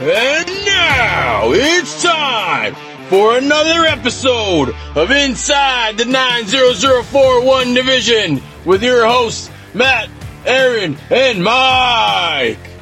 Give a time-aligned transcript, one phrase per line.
[0.00, 2.74] And now it's time
[3.08, 10.08] for another episode of Inside the 90041 Division with your hosts, Matt,
[10.46, 12.73] Aaron, and Mike.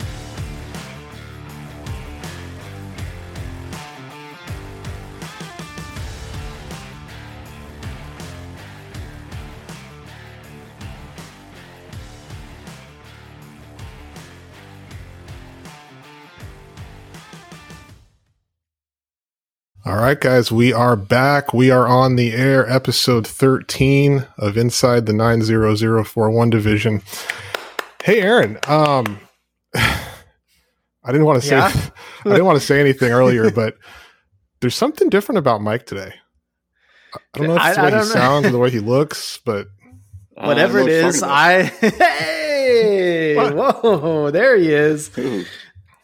[20.13, 21.55] Right, guys, we are back.
[21.55, 27.01] We are on the air, episode 13 of Inside the 90041 division.
[28.05, 29.19] Hey, Aaron, um,
[29.75, 29.97] I
[31.07, 31.73] didn't want to say, Yeah?
[32.27, 33.79] I didn't want to say anything earlier, but
[34.61, 36.13] there's something different about Mike today.
[37.15, 38.03] I don't know if it's the I- I way he know.
[38.05, 39.69] sounds or the way he looks, but
[40.35, 43.83] Whatever don't it know what is, you're I hey, What?
[43.83, 45.11] whoa, there he is.
[45.17, 45.45] Ooh.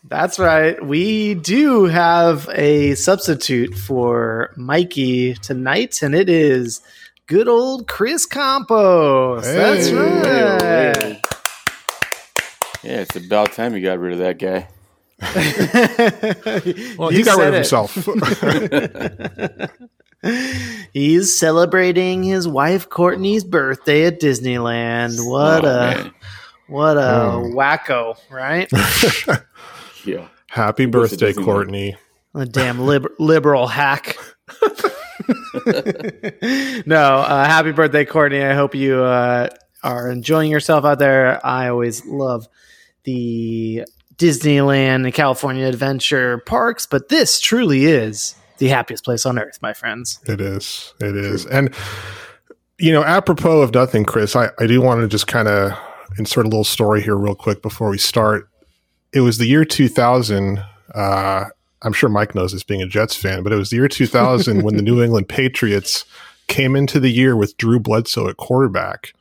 [0.09, 0.83] That's right.
[0.85, 6.81] We do have a substitute for Mikey tonight, and it is
[7.27, 9.45] good old Chris Campos.
[9.45, 9.95] That's Hey.
[9.95, 11.21] right.
[12.83, 14.69] Yeah, it's about time you got rid of that guy.
[16.97, 17.69] well, You he got rid of it.
[17.69, 18.09] himself.
[20.93, 25.19] He's celebrating his wife Courtney's birthday at Disneyland.
[25.29, 26.15] What Oh, a man.
[26.69, 27.53] what a Oh.
[27.55, 28.71] wacko, right?
[30.05, 30.29] Yeah.
[30.49, 31.97] Happy goes birthday, Courtney.
[32.35, 34.17] A damn lib- liberal hack.
[36.87, 38.43] no, uh, happy birthday, Courtney.
[38.43, 39.49] I hope you uh,
[39.83, 41.45] are enjoying yourself out there.
[41.45, 42.49] I always love
[43.05, 43.85] the
[44.17, 49.73] Disneyland and California Adventure parks, but this truly is the happiest place on earth, my
[49.73, 50.19] friends.
[50.27, 50.93] It is.
[51.01, 51.47] It is.
[51.47, 51.73] And,
[52.79, 55.79] you know, apropos of nothing, Chris, I, I do want to just kind of
[56.19, 58.49] insert a little story here real quick before we start.
[59.13, 60.63] It was the year 2000.
[60.95, 61.45] Uh,
[61.83, 64.63] I'm sure Mike knows this being a Jets fan, but it was the year 2000
[64.63, 66.05] when the New England Patriots
[66.49, 69.13] came into the year with Drew Bledsoe at quarterback.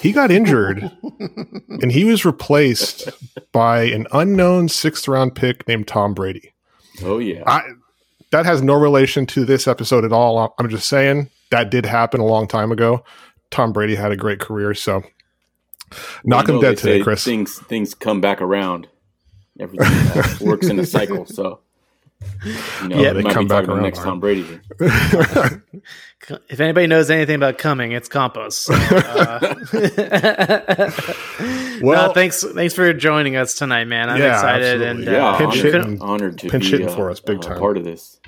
[0.00, 0.90] He got injured
[1.68, 3.08] and he was replaced
[3.52, 6.52] by an unknown sixth round pick named Tom Brady.
[7.02, 7.42] Oh, yeah.
[7.46, 7.62] I
[8.30, 10.54] that has no relation to this episode at all.
[10.58, 13.04] I'm just saying that did happen a long time ago.
[13.50, 15.04] Tom Brady had a great career, so
[16.24, 17.24] knock You him dead today, Chris.
[17.24, 18.88] Things things come back around.
[19.60, 19.86] Everything
[20.22, 21.26] uh, works in a cycle.
[21.26, 21.60] So,
[22.44, 24.10] you know, Yeah, they come back talking about around, next Aaron.
[24.10, 24.60] Tom Brady.
[26.48, 28.56] If anybody knows anything about coming, it's Campos.
[28.56, 29.54] So, uh,
[31.82, 34.08] Well- no, thanks, thanks for joining us tonight, man.
[34.08, 35.06] I'm Yeah, excited absolutely.
[35.06, 36.00] and Yeah, uh, Pinch we hitting.
[36.00, 37.58] honored to pinch be hitting uh, for us big uh, time.
[37.58, 38.18] part of this.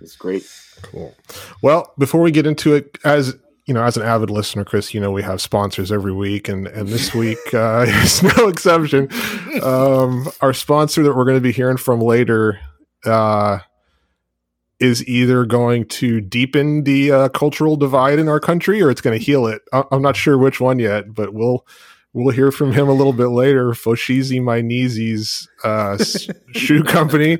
[0.00, 0.48] It's great.
[0.82, 1.14] Cool.
[1.60, 3.36] Well, before we get into it, as
[3.68, 6.66] you know, as an avid listener, Chris, you know we have sponsors every week, and
[6.66, 9.08] and this week uh, is no exception.
[9.62, 12.58] Um, our sponsor that we're going to be hearing from later
[13.04, 13.58] uh,
[14.80, 19.16] is either going to deepen the uh, cultural divide in our country, or it's going
[19.18, 19.60] to heal it.
[19.72, 21.66] I- I'm not sure which one yet, but we'll.
[22.14, 23.74] We'll hear from him a little bit later.
[23.74, 26.02] Fo-Sheezy My Kneesies uh,
[26.58, 27.38] shoe company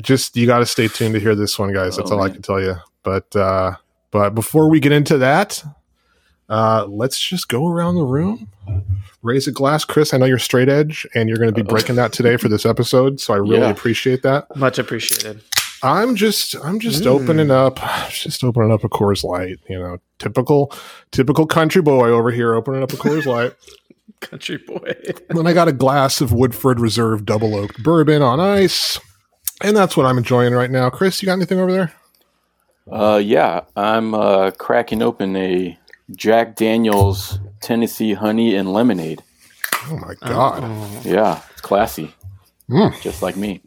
[0.00, 1.96] just you got to stay tuned to hear this one, guys.
[1.96, 2.76] That's Oh, all I can tell you.
[3.02, 3.72] But uh,
[4.10, 5.62] but before we get into that,
[6.48, 8.48] uh, let's just go around the room,
[9.22, 9.84] raise a glass.
[9.84, 12.48] Chris, I know you're straight edge, and you're going to be breaking that today for
[12.48, 13.70] this episode, so I really Yeah.
[13.70, 14.46] appreciate that.
[14.56, 15.42] much appreciated.
[15.82, 17.06] I'm just I'm just Mm.
[17.06, 17.78] opening up,
[18.10, 19.58] just opening up a Coors Light.
[19.68, 20.72] You know, typical
[21.12, 23.52] typical country boy over here, opening up a Coors Light.
[24.20, 24.94] Country boy.
[25.28, 28.98] Then I got a glass of Woodford Reserve Double Oaked Bourbon on ice.
[29.62, 30.90] And that's what I'm enjoying right now.
[30.90, 31.92] Chris, you got anything over there?
[32.90, 35.78] Uh, yeah, I'm uh, cracking open a
[36.14, 39.22] Jack Daniels Tennessee Honey and Lemonade.
[39.86, 41.04] Oh my god.
[41.04, 42.14] Yeah, it's classy,
[42.68, 43.00] Mm.
[43.00, 43.60] just like me.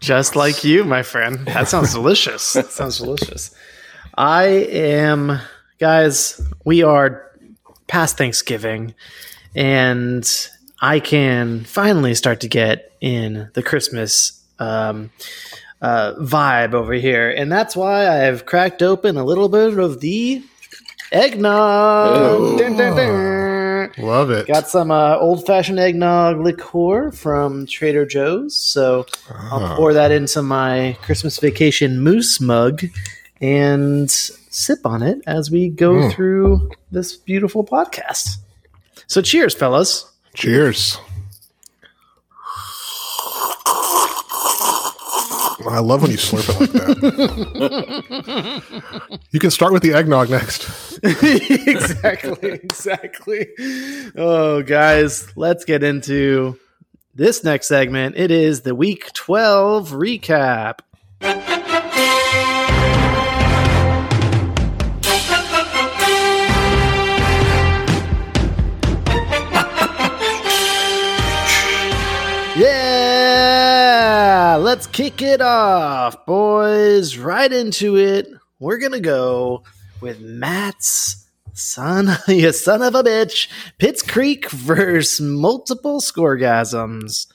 [0.00, 1.46] Just like you, my friend.
[1.46, 2.52] That sounds delicious.
[2.54, 3.54] That sounds delicious.
[4.16, 5.38] I am,
[5.78, 7.30] guys, we are
[7.86, 8.94] past Thanksgiving,
[9.54, 10.28] and
[10.80, 15.10] I can finally start to get in the Christmas um,
[15.82, 17.28] uh, vibe over here.
[17.30, 20.42] And that's why I've cracked open a little bit of the
[21.10, 22.16] eggnog.
[22.16, 22.56] Oh.
[22.58, 23.90] Dun, dun, dun.
[23.98, 24.46] Love it.
[24.46, 28.56] Got some uh, old fashioned eggnog liqueur from Trader Joe's.
[28.56, 29.76] So I'll Ah.
[29.76, 32.84] pour that into my Christmas vacation moose mug
[33.40, 36.12] and sip on it as we go Mm.
[36.12, 38.36] through this beautiful podcast.
[39.08, 40.06] So cheers, fellas.
[40.34, 40.96] Cheers.
[45.68, 46.72] I love when you slurp it like
[48.32, 49.20] that.
[49.30, 50.98] you can start with the eggnog next.
[51.02, 53.48] exactly, exactly.
[54.16, 56.58] Oh, guys, let's get into
[57.14, 58.16] this next segment.
[58.16, 60.80] It is the week 12 recap.
[74.72, 77.18] Let's kick it off, boys.
[77.18, 78.26] Right into it.
[78.58, 79.64] We're going to go
[80.00, 87.26] with Matt's son, you son of a bitch, Pitts Creek versus multiple scoregasms.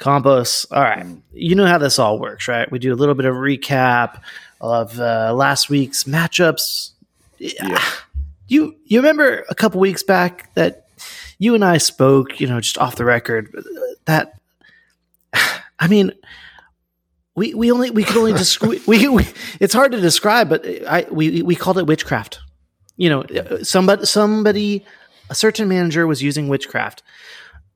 [0.00, 1.06] Campos, all right.
[1.32, 2.68] You know how this all works, right?
[2.68, 4.20] We do a little bit of recap
[4.60, 6.90] of uh, last week's matchups.
[7.38, 7.80] Yeah.
[8.48, 10.88] You you remember a couple weeks back that
[11.38, 13.54] you and I spoke, you know, just off the record.
[14.06, 14.32] That
[15.78, 16.10] I mean,
[17.36, 19.26] we we only we could only describe we, we
[19.60, 22.40] it's hard to describe, but I we we called it witchcraft.
[22.96, 23.24] You know,
[23.62, 24.84] somebody somebody
[25.30, 27.02] a certain manager was using witchcraft.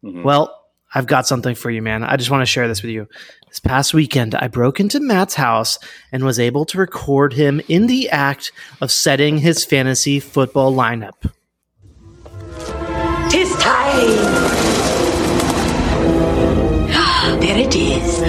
[0.04, 0.22] Mhm.
[0.22, 0.60] Well,
[0.94, 2.04] I've got something for you, man.
[2.04, 3.08] I just want to share this with you.
[3.48, 5.78] This past weekend, I broke into Matt's house
[6.12, 11.32] and was able to record him in the act of setting his fantasy football lineup.
[13.30, 14.53] Tis time!
[17.44, 18.20] There it is.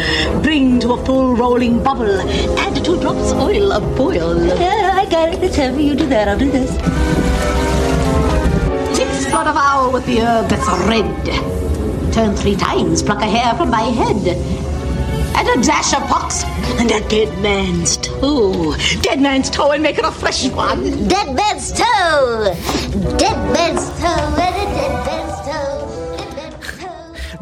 [0.43, 2.19] Bring to a full rolling bubble.
[2.59, 4.45] Add two drops oil of boil.
[4.45, 5.41] Yeah, I got it.
[5.41, 5.85] It's heavy.
[5.85, 6.27] you do that.
[6.27, 6.69] I'll do this.
[8.97, 12.13] Six blood of owl with the herb that's red.
[12.13, 14.35] Turn three times, pluck a hair from my head.
[15.37, 16.43] And a dash of pox,
[16.77, 18.75] and a dead man's toe.
[19.01, 21.07] Dead man's toe, and make it a fresh one.
[21.07, 22.53] Dead man's toe!
[23.17, 24.35] Dead man's toe!
[24.39, 25.44] And a dead man's toe!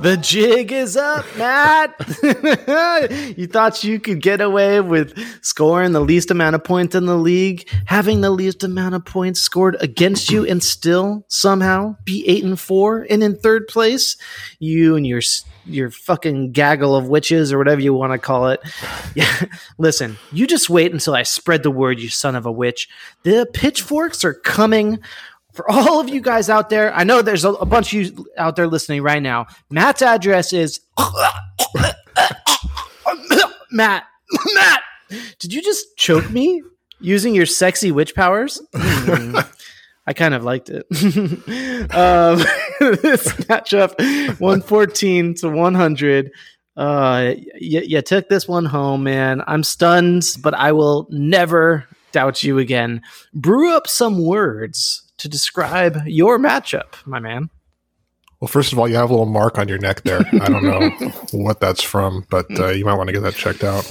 [0.04, 1.96] The jig is up, Matt.
[3.38, 7.16] you thought you could get away with scoring the least amount of points in the
[7.16, 12.44] league, having the least amount of points scored against you, and still somehow be eight
[12.44, 14.18] and four and in third place.
[14.60, 15.22] You and your
[15.66, 18.60] your fucking gaggle of witches or whatever you want to call it.
[19.16, 19.46] Yeah,
[19.78, 22.90] listen, you just wait until I spread the word, you son of a witch.
[23.22, 25.00] The pitchforks are coming
[25.54, 28.28] for all of you guys out there, I know there's a, a bunch of you
[28.38, 29.48] out there listening right now.
[29.70, 30.82] Matt's address is
[33.72, 34.06] Matt.
[34.54, 34.82] Matt,
[35.40, 36.62] did you just choke me
[37.00, 38.62] using your sexy witch powers?
[38.74, 39.38] Hmm.
[40.06, 40.86] I kind of liked it.
[41.94, 42.40] um,
[43.02, 46.32] this matchup, one fourteen to one hundred.
[46.76, 49.44] Uh, you, you took this one home, man.
[49.48, 53.02] I'm stunned, but I will never doubt you again.
[53.34, 57.50] Brew up some words to describe your matchup, my man.
[58.44, 60.20] Well, first of all, you have a little mark on your neck there.
[60.34, 60.90] I don't know
[61.32, 63.88] what that's from, but uh, you might want to get that checked out.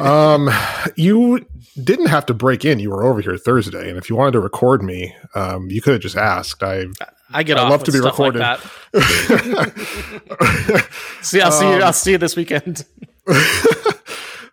[0.00, 0.48] Um,
[0.94, 1.44] you
[1.82, 2.78] didn't have to break in.
[2.78, 5.94] You were over here Thursday, and if you wanted to record me, um, you could
[5.94, 6.62] have just asked.
[6.62, 6.84] I
[7.32, 8.38] I get I off love with to be stuff recorded.
[8.38, 8.60] Like
[8.92, 10.88] that.
[11.22, 11.82] See, I'll see you.
[11.82, 12.84] I'll see you this weekend.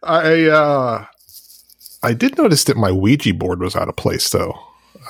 [0.01, 1.05] I uh,
[2.01, 4.57] I did notice that my Ouija board was out of place though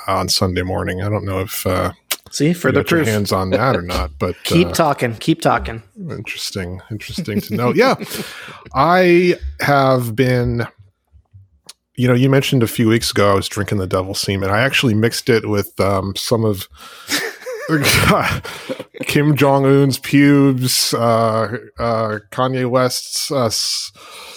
[0.07, 1.01] on Sunday morning.
[1.01, 1.93] I don't know if uh,
[2.31, 3.07] See, you further proof.
[3.07, 5.15] hands on that or not, but Keep uh, talking.
[5.15, 5.83] Keep talking.
[6.09, 7.95] interesting interesting to know yeah
[8.73, 10.65] i have been
[11.95, 14.59] you know you mentioned a few weeks ago i was drinking the devil semen i
[14.59, 16.67] actually mixed it with um, some of
[19.05, 23.49] kim jong-un's pubes uh, uh, kanye west's uh,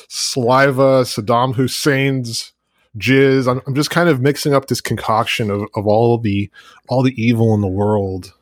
[0.08, 2.52] saliva saddam hussein's
[2.99, 6.50] jizz I'm, I'm just kind of mixing up this concoction of, of all the
[6.88, 8.33] all the evil in the world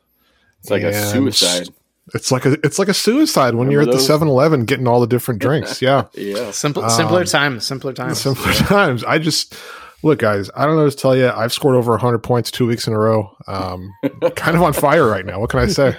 [0.61, 1.69] It's like a suicide.
[2.13, 4.21] it's like a it's like a suicide when you're at Remember the those?
[4.21, 5.81] 7-Eleven getting all the different drinks.
[5.81, 6.05] Yeah.
[6.13, 6.51] Yeah.
[6.51, 7.65] Simple, simpler Um, times.
[7.65, 8.19] Simpler times.
[8.21, 9.03] Simpler times.
[9.03, 9.55] I just
[10.03, 11.29] look, guys, I don't know what to tell you.
[11.29, 13.35] I've scored over 100 points two weeks in a row.
[13.47, 13.91] Um,
[14.35, 15.39] kind of on fire right now.
[15.39, 15.97] What can I say?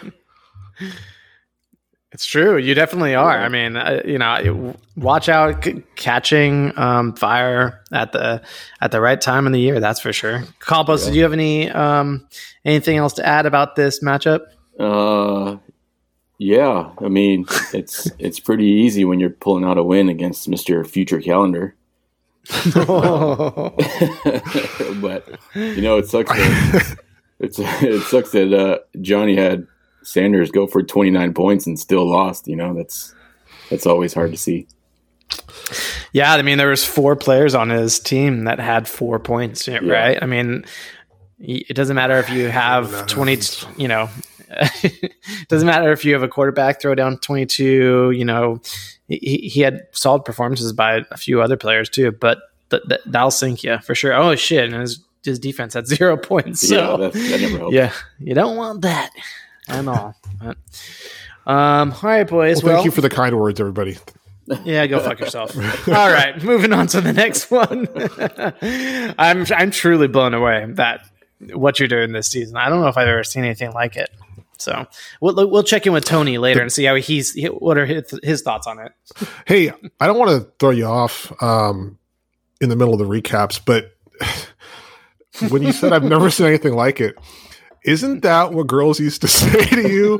[2.13, 2.57] It's true.
[2.57, 3.37] You definitely are.
[3.39, 8.41] I mean, uh, you know, watch out c- catching um, fire at the
[8.81, 9.81] at the right time in the year.
[9.81, 10.45] That's for sure.
[10.61, 11.11] Campos, Yeah.
[11.13, 12.27] do you have any um,
[12.65, 14.47] anything else to add about this matchup?
[14.79, 15.57] Uh,
[16.39, 16.91] yeah.
[17.05, 17.45] I mean,
[17.75, 21.75] it's it's pretty easy when you're pulling out a win against Mister Future Calendar.
[25.01, 26.31] but you know, it sucks.
[26.31, 26.97] That,
[27.41, 29.67] it's it sucks that uh, Johnny had
[30.07, 32.47] Sanders go for 29 points and still lost.
[32.47, 33.15] You know, that's
[33.71, 34.69] that's always hard to see.
[36.13, 40.23] Yeah, I mean, there was four players on his team that had four points, right?
[40.23, 40.65] I mean,
[41.39, 43.39] it doesn't matter if you have 20
[43.77, 44.09] you know
[44.49, 45.13] it
[45.49, 48.61] doesn't matter if you have a quarterback throw down 22 you know
[49.09, 52.39] he, he had solid performances by a few other players too but
[52.71, 56.17] th- th- that'll sink you for sure oh shit and his, his defense had zero
[56.17, 57.75] points so yeah, that, that never helps.
[57.75, 59.11] yeah you don't want that
[59.69, 60.57] at all But,
[61.51, 63.99] um all right boys Well, well, thank you for the kind words, everybody.
[64.65, 65.57] yeah, go fuck yourself.
[65.89, 67.89] All right, moving on to the next one.
[69.19, 71.01] I'm I'm truly blown away that
[71.53, 72.57] what you're doing this season.
[72.57, 74.09] I don't know if I've ever seen anything like it.
[74.59, 74.87] So
[75.21, 78.43] we'll we'll check in with Tony later and see how he's what are his, his
[78.43, 78.93] thoughts on it.
[79.47, 81.99] Hey, I don't want to throw you off um,
[82.61, 83.97] in the middle of the recaps, but
[85.51, 87.17] when you said I've never seen anything like it,
[87.87, 90.19] isn't that what girls used to say to you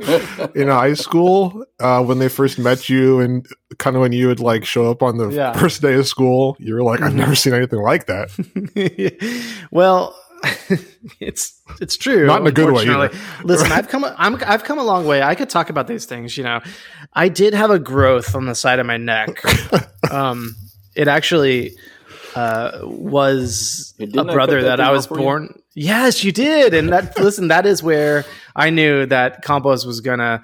[0.55, 3.45] in high school uh, when they first met you and
[3.77, 5.53] kind of when you would like show up on the Yeah.
[5.53, 6.55] first day of school?
[6.59, 8.29] You were like, I've never seen anything like that.
[9.71, 10.15] well,
[11.19, 12.25] it's it's true.
[12.25, 13.19] Not in a good way unfortunately.
[13.43, 15.21] Listen, I've come a- I'm I've come a long way.
[15.21, 16.37] I could talk about these things.
[16.37, 16.61] You know,
[17.13, 19.41] I did have a growth on the side of my neck.
[20.11, 20.55] um,
[20.95, 21.75] it actually
[22.35, 25.43] uh, was Hey, a brother that that I was born.
[25.55, 25.61] you?
[25.79, 30.43] Yes, you did, and that listen, that is where I knew that Campos was gonna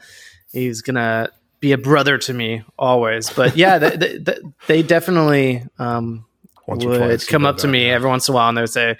[0.51, 3.31] he's gonna be a brother to me always.
[3.31, 4.37] But yeah, they, they,
[4.67, 6.25] they- definitely um,
[6.67, 7.93] would come up to that, me yeah.
[7.93, 8.95] every once in a while and they would say,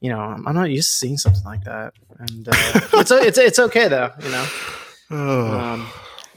[0.00, 2.52] you know, I'm not used to seeing something like that, and uh,
[2.94, 4.46] it's it's it's okay though, you know.
[5.10, 5.86] Um,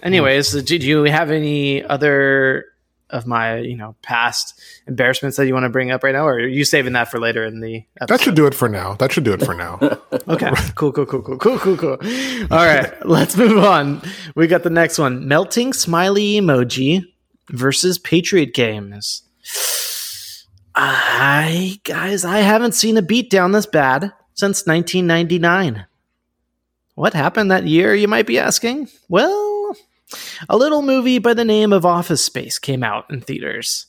[0.04, 2.66] anyways, do you have any other
[3.10, 6.34] of my you know past embarrassments that you want to bring up right now, or
[6.36, 8.94] are you saving that for later in the That should do it for now.
[8.96, 9.80] That should do it for now.
[10.30, 11.98] Okay, cool, cool, cool, cool, cool, cool, cool.
[12.52, 14.02] All right, let's move on.
[14.36, 17.06] We got the next one: melting smiley emoji
[17.50, 19.24] versus Patriot games.
[20.76, 25.86] I guys, I haven't seen a beatdown this bad since 1999.
[26.96, 28.90] What happened that year, you might be asking?
[29.08, 29.47] Well,
[30.50, 33.88] a little movie by the name of Office Space came out in theaters.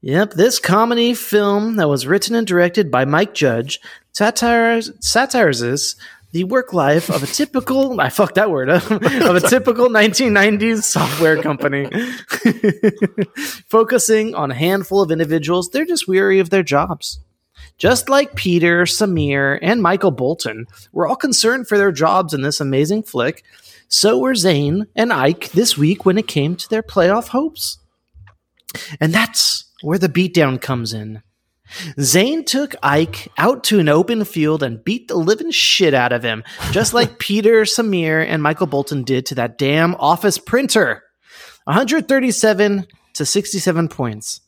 [0.00, 3.80] Yep, this comedy film that was written and directed by Mike Judge
[4.12, 5.96] satires, satirizes
[6.32, 10.82] the work life of a typical I fucked that word up of a typical 1990s
[10.82, 11.88] software company
[13.68, 17.20] focusing on a handful of individuals they're just weary of their jobs.
[17.76, 22.60] Just like Peter, Samir, and Michael Bolton were all concerned for their jobs in this
[22.60, 23.44] amazing flick,
[23.88, 27.78] so were Zane and Ike this week when it came to their playoff hopes.
[29.00, 31.22] And that's where the beatdown comes in.
[32.00, 36.22] Zane took Ike out to an open field and beat the living shit out of
[36.22, 41.02] him, just like Peter, Samir, and Michael Bolton did to that damn office printer.
[41.64, 44.40] 137 to 67 points.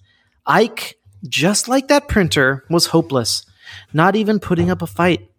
[0.46, 0.96] Ike,
[1.28, 3.44] just like that printer, was hopeless,
[3.92, 5.29] not even putting up a fight.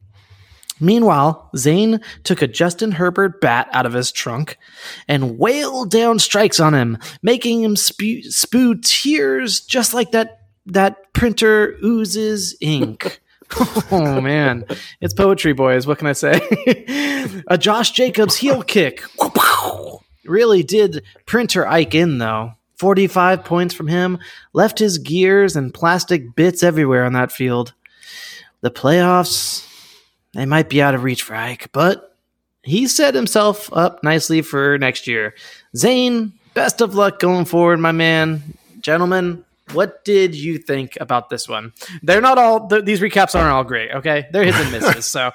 [0.81, 4.57] Meanwhile, Zane took a Justin Herbert bat out of his trunk
[5.07, 11.13] and wailed down strikes on him, making him spew, spew tears just like that that
[11.13, 13.21] printer oozes ink.
[13.91, 14.65] oh man,
[15.01, 15.85] it's poetry, boys.
[15.85, 16.39] What can I say?
[17.47, 19.03] a Josh Jacobs heel kick
[20.25, 22.53] really did printer Ike in though.
[22.77, 24.17] 45 points from him
[24.53, 27.73] left his gears and plastic bits everywhere on that field.
[28.61, 29.67] The playoffs,
[30.33, 32.15] they might be out of reach for Ike, but
[32.63, 35.33] he set himself up nicely for next year.
[35.75, 38.41] Zane, best of luck going forward, my man.
[38.81, 41.73] Gentlemen, what did you think about this one?
[42.03, 44.27] They're not all, th- these recaps aren't all great, okay?
[44.31, 45.31] They're hits and misses, so.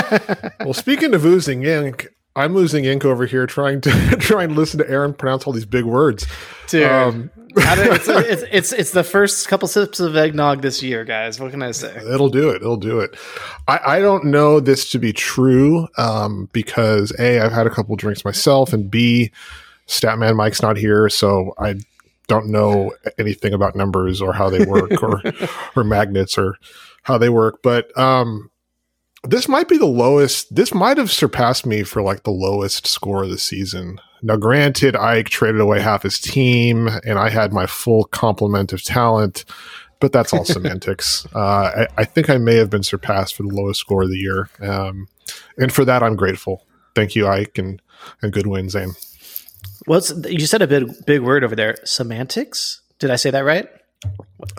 [0.60, 4.78] well, speaking of oozing ink, I'm losing ink over here trying to trying to listen
[4.78, 6.26] to Aaron pronounce all these big words.
[6.68, 11.38] Dude, Um, it's, it's, it's, it's the first couple sips of eggnog this year, guys.
[11.38, 11.94] What can I say?
[11.96, 12.56] It'll do it.
[12.56, 13.16] It'll do it.
[13.68, 17.94] I, I don't know this to be true um, because A, I've had a couple
[17.96, 19.30] drinks myself, and B,
[19.86, 21.76] Statman Mike's not here, so I
[22.28, 25.20] don't know anything about numbers or how they work or
[25.76, 26.56] or magnets or
[27.02, 27.60] how they work.
[27.62, 28.50] But um,
[29.24, 30.54] this might be the lowest.
[30.54, 34.00] This might have surpassed me for like the lowest score of the season.
[34.22, 38.82] Now, granted, Ike traded away half his team, and I had my full complement of
[38.82, 39.44] talent
[40.02, 41.26] but that's all semantics.
[41.34, 44.18] Uh, I, I think I may have been surpassed for the lowest score of the
[44.18, 45.08] year, um,
[45.56, 46.66] and for that I'm grateful.
[46.94, 47.80] Thank you, Ike, and
[48.20, 48.92] and good win, Zane.
[49.86, 51.76] Well, you said a big big word over there?
[51.84, 52.82] Semantics?
[52.98, 53.68] Did I say that right?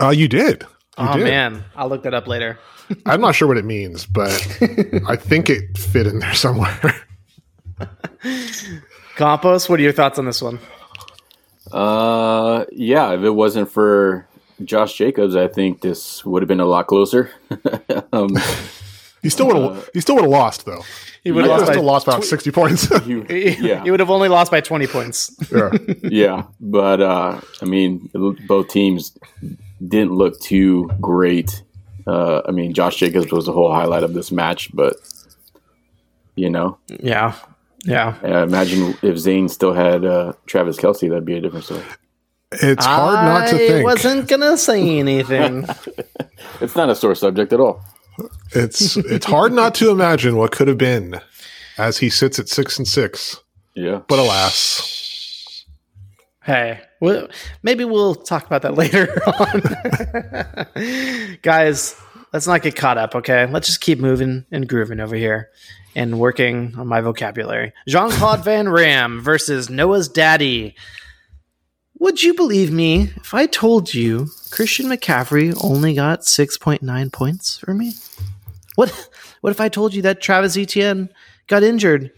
[0.00, 0.62] Uh, you did.
[0.62, 0.68] You
[1.10, 1.24] oh did.
[1.24, 2.58] man, I'll look that up later.
[3.06, 4.30] I'm not sure what it means, but
[5.06, 7.06] I think it fit in there somewhere.
[9.16, 10.58] Campos, what are your thoughts on this one?
[11.72, 14.26] Uh, yeah, if it wasn't for
[14.64, 17.30] Josh Jacobs, I think this would have been a lot closer.
[18.12, 18.36] um,
[19.22, 19.90] He still would have.
[19.94, 20.82] he still would have lost though.
[21.22, 22.90] He He would would have have lost by lost about sixty points.
[23.06, 25.34] You, He, yeah, he would have only lost by 20 points.
[25.50, 25.70] yeah.
[26.02, 28.10] yeah, but uh, I mean,
[28.46, 29.16] both teams
[29.86, 31.62] didn't look too great.
[32.06, 34.96] Uh, I mean, Josh Jacobs was the whole highlight of this match, but
[36.36, 37.34] you know, Yeah.
[37.84, 38.16] Yeah.
[38.44, 41.82] imagine if Zane still had uh, Travis Kelce, that'd be a different story.
[42.52, 43.80] It's hard not to think.
[43.80, 45.66] I wasn't going to say anything.
[46.60, 47.82] It's not a sore subject at all.
[48.52, 51.20] It's it's hard not to imagine what could have been,
[51.78, 53.40] as he sits at six and six.
[53.74, 55.64] Yeah, But alas,
[56.44, 57.26] hey, well,
[57.64, 59.62] maybe we'll talk about that later on.
[61.42, 62.00] Guys,
[62.34, 63.46] let's not get caught up, okay?
[63.46, 65.50] Let's just keep moving and grooving over here
[65.94, 67.72] and working on my vocabulary.
[67.86, 70.74] Jean Claude Van Ram versus Noah's daddy.
[72.00, 77.72] Would you believe me if I told you Christian McCaffrey only got 6.9 points for
[77.72, 77.92] me?
[78.74, 78.90] What
[79.40, 81.10] what if I told you that Travis Etienne
[81.46, 82.10] got injured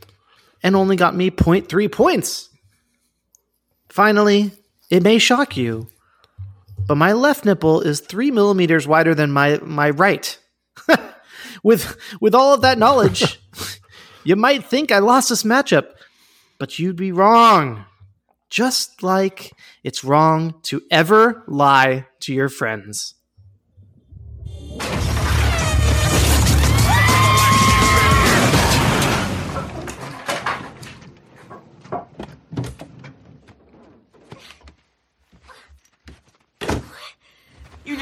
[0.63, 2.49] and only got me 0.3 points?
[3.91, 4.53] Finally,
[4.89, 5.89] it may shock you,
[6.87, 10.39] but my left nipple is three millimeters wider than my, my right.
[11.63, 13.41] with with all of that knowledge,
[14.25, 15.89] you might think I lost this matchup,
[16.59, 17.85] but you'd be wrong.
[18.49, 19.53] Just like
[19.83, 23.15] it's wrong to ever lie to your friends.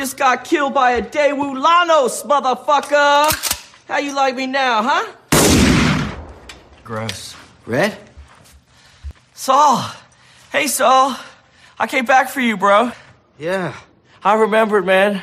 [0.04, 3.88] Just got killed by a Daewoo Lanos, motherfucker!
[3.88, 6.52] How you like me now, huh?
[6.84, 7.34] Gross.
[7.64, 7.96] Red?
[9.32, 9.82] Saul!
[10.52, 11.16] Hey, Saul!
[11.78, 12.92] I came back for you, bro.
[13.38, 13.74] Yeah.
[14.22, 15.22] I remembered, man.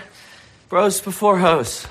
[0.67, 1.85] Bros before hoes.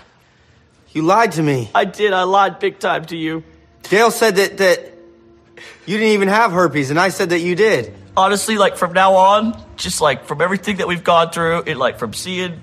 [0.90, 1.70] You lied to me.
[1.72, 3.44] I did, I lied big time to you.
[3.84, 4.94] Dale said that that
[5.86, 7.94] you didn't even have herpes, and I said that you did.
[8.20, 11.98] Honestly, like from now on, just like from everything that we've gone through, and like
[11.98, 12.60] from seeing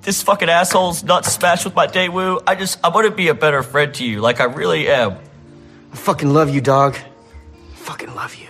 [0.00, 3.34] this fucking asshole's nuts smashed with my Daewoo, I just, I want to be a
[3.34, 4.22] better friend to you.
[4.22, 5.18] Like, I really am.
[5.92, 6.96] I fucking love you, dog.
[6.96, 8.48] I fucking love you.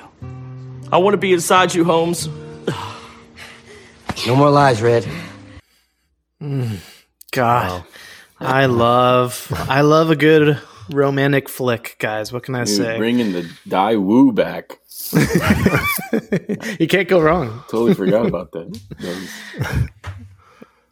[0.93, 2.29] I want to be inside you, Holmes.
[4.27, 5.09] No more lies, Red.
[6.41, 6.79] Mm,
[7.33, 7.85] God,
[8.39, 12.33] I love I love a good romantic flick, guys.
[12.33, 12.99] What can I Dude, say?
[12.99, 14.79] bringing the Daewoo back.
[16.81, 17.63] You can't go wrong.
[17.69, 18.81] Totally forgot about that.
[18.99, 19.89] That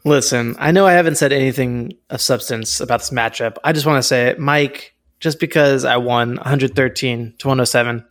[0.04, 3.56] Listen, I know I haven't said anything of substance about this matchup.
[3.64, 4.38] I just want to say, it.
[4.38, 8.04] Mike, just because I won 113 to 107,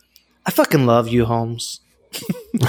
[0.44, 1.80] I fucking love you, Holmes.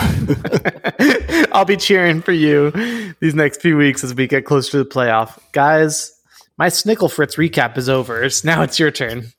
[1.51, 2.71] I'll be cheering for you
[3.19, 5.38] these next few weeks as we get closer to the playoff.
[5.51, 6.16] Guys,
[6.58, 8.24] my Snickle Fritz recap is over.
[8.24, 9.32] It's now it's your turn.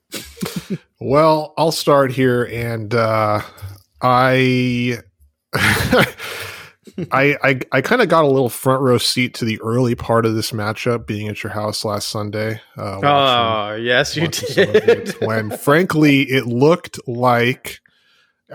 [1.01, 3.41] Well, I'll start here, and uh,
[4.03, 4.99] I,
[5.55, 10.27] I, I, I kind of got a little front row seat to the early part
[10.27, 12.61] of this matchup, being at your house last Sunday.
[12.77, 15.21] Uh, watching- Oh, yes, you watching some of it, did.
[15.27, 17.79] when frankly it looked like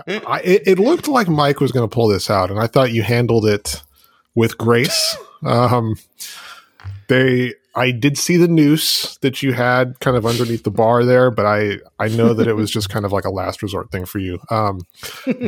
[0.06, 2.92] I, it, it looked like Mike was going to pull this out, and I thought
[2.92, 3.82] you handled it
[4.34, 5.16] with grace.
[5.46, 5.96] Um,
[7.08, 11.30] they, I did see the noose that you had kind of underneath the bar there,
[11.30, 14.06] but I, I know that it was just kind of like a last resort thing
[14.06, 14.38] for you.
[14.50, 14.80] Um,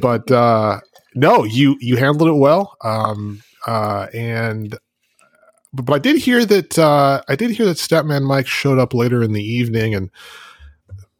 [0.00, 0.80] but uh,
[1.14, 4.76] no, you you handled it well, um, uh, and
[5.72, 8.92] but, but I did hear that uh, I did hear that Statman Mike showed up
[8.92, 10.10] later in the evening, and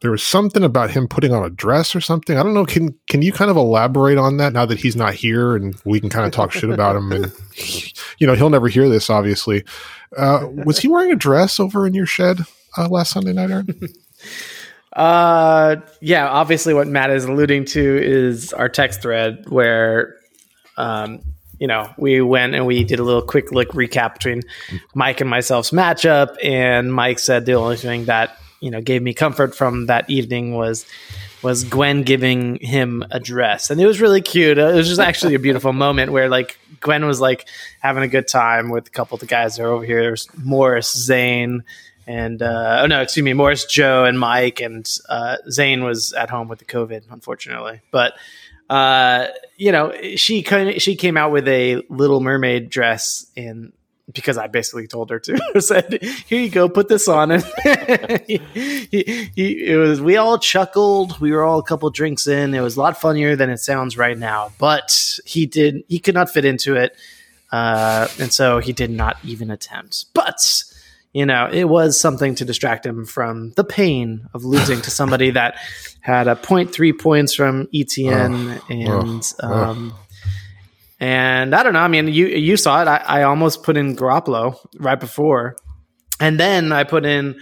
[0.00, 2.36] there was something about him putting on a dress or something.
[2.36, 2.66] I don't know.
[2.66, 6.00] Can can you kind of elaborate on that now that he's not here, and we
[6.00, 7.12] can kind of talk shit about him?
[7.12, 7.32] And
[8.18, 9.64] you know, he'll never hear this, obviously.
[10.16, 12.40] Uh, was he wearing a dress over in your shed
[12.76, 13.68] uh, last Sunday night, Aaron?
[14.92, 16.26] Uh, yeah.
[16.26, 20.16] Obviously, what Matt is alluding to is our text thread where,
[20.78, 21.20] um,
[21.60, 24.40] you know, we went and we did a little quick look recap between
[24.94, 29.14] Mike and myself's matchup, and Mike said the only thing that you know gave me
[29.14, 30.86] comfort from that evening was
[31.42, 34.58] was Gwen giving him a dress, and it was really cute.
[34.58, 37.48] It was just actually a beautiful moment where like Gwen was like
[37.80, 40.02] having a good time with a couple of the guys that are over here.
[40.02, 41.64] There's Morris, Zane,
[42.06, 46.30] and uh, oh no, excuse me, Morris, Joe, and Mike, and uh, Zane was at
[46.30, 47.80] home with the COVID, unfortunately.
[47.90, 48.14] But
[48.70, 50.42] uh, you know, she
[50.78, 53.72] she came out with a Little Mermaid dress in
[54.12, 55.40] because I basically told her to.
[55.54, 57.30] I said, "Here you go, put this on."
[57.66, 60.00] And he, he, he, it was.
[60.00, 61.20] We all chuckled.
[61.20, 62.54] We were all a couple drinks in.
[62.54, 64.52] It was a lot funnier than it sounds right now.
[64.58, 65.84] But he did.
[65.88, 66.96] He could not fit into it,
[67.52, 70.06] uh, and so he did not even attempt.
[70.14, 70.64] But
[71.12, 75.30] you know, it was something to distract him from the pain of losing to somebody
[75.30, 75.56] that
[76.00, 79.94] had a 0.3 points from Etienne and oh, um,
[80.98, 81.80] and I don't know.
[81.80, 82.88] I mean, you you saw it.
[82.88, 85.56] I, I almost put in Garoppolo right before,
[86.20, 87.40] and then I put in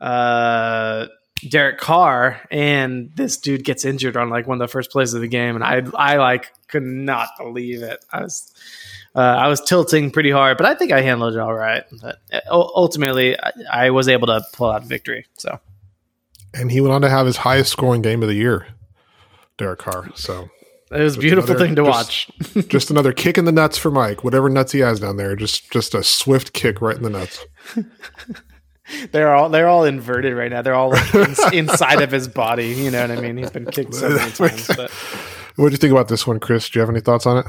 [0.00, 1.06] uh,
[1.48, 5.20] Derek Carr, and this dude gets injured on like one of the first plays of
[5.20, 8.04] the game, and I I like could not believe it.
[8.12, 8.52] I was
[9.14, 11.84] uh, I was tilting pretty hard, but I think I handled it all right.
[12.00, 15.26] But uh, ultimately, I, I was able to pull out victory.
[15.38, 15.58] So
[16.54, 18.68] And he went on to have his highest scoring game of the year,
[19.58, 20.10] Derek Carr.
[20.14, 20.50] So
[20.92, 22.66] it was a beautiful another- thing to just- watch.
[22.68, 24.24] just another kick in the nuts for Mike.
[24.24, 27.44] Whatever nuts he has down there, just just a swift kick right in the nuts.
[29.12, 30.62] they're all they're all inverted right now.
[30.62, 32.68] They're all like in, inside of his body.
[32.68, 33.36] You know what I mean?
[33.36, 34.66] He's been kicked so many times.
[34.66, 34.90] But
[35.56, 36.68] What do you think about this one, Chris?
[36.68, 37.46] Do you have any thoughts on it?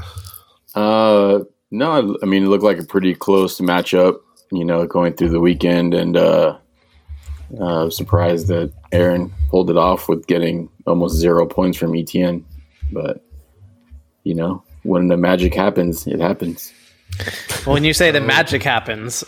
[0.74, 4.18] Uh, no, I mean, it looked like a pretty close matchup,
[4.52, 5.94] you know, going through the weekend.
[5.94, 6.58] And uh,
[7.58, 11.94] uh, I was surprised that Aaron pulled it off with getting almost zero points from
[11.96, 12.44] Etienne.
[12.92, 13.24] But,
[14.24, 16.72] you know, when the magic happens, it happens.
[17.66, 19.22] Well, when you say the magic happens,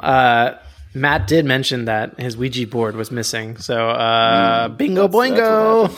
[0.00, 0.54] uh,
[0.94, 3.58] Matt did mention that his Ouija board was missing.
[3.58, 5.90] So, uh, bingo boingo.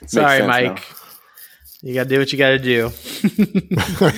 [0.08, 0.76] Sorry, Mike.
[0.76, 0.82] now.
[1.82, 2.90] You got to do what you got to do.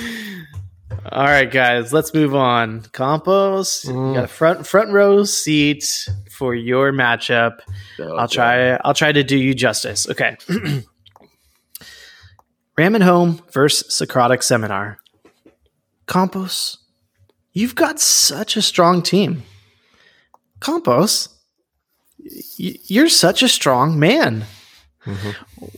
[1.11, 2.83] All right, guys, let's move on.
[2.93, 7.59] Campos, you got a front front row seat for your matchup.
[7.97, 8.75] So, I'll try.
[8.85, 10.09] I'll try to do you justice.
[10.09, 10.37] Okay.
[12.79, 14.99] Ram It Home versus Socratic Seminar.
[16.07, 16.79] Campos,
[17.53, 19.43] you've got such a strong team.
[20.61, 21.29] Campos,
[22.21, 24.45] y- you're such a strong man.
[25.05, 25.31] Mm-hmm.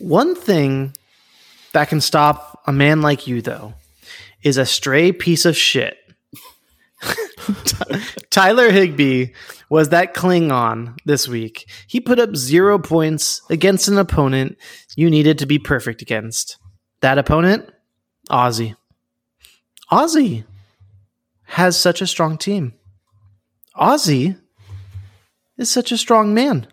[0.07, 0.93] One thing
[1.73, 3.73] that can stop a man like you, though,
[4.43, 5.97] is a stray piece of shit.
[8.29, 9.29] Tyler Higbee
[9.71, 11.67] was that Klingon this week.
[11.87, 14.59] He put up zero points against an opponent
[14.97, 16.59] you needed to be perfect against.
[17.01, 17.71] That opponent,
[18.31, 18.77] Ozzy.
[19.91, 20.45] Ozzy
[21.45, 22.75] has such a strong team.
[23.77, 24.39] Ozzy
[25.57, 26.67] is such a strong man.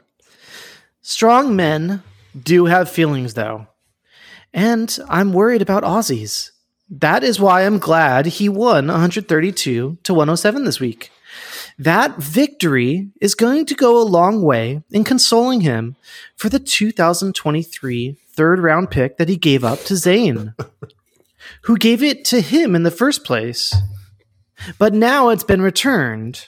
[1.01, 2.03] Strong men
[2.37, 3.67] do have feelings, though.
[4.53, 6.51] And I'm worried about Ozzy's.
[6.89, 11.11] That is why I'm glad he won 132 to 107 this week.
[11.77, 15.95] That victory is going to go a long way in consoling him
[16.35, 20.53] for the 2023 third round pick that he gave up to Zane,
[21.63, 23.75] who gave it to him in the first place.
[24.77, 26.45] But now it's been returned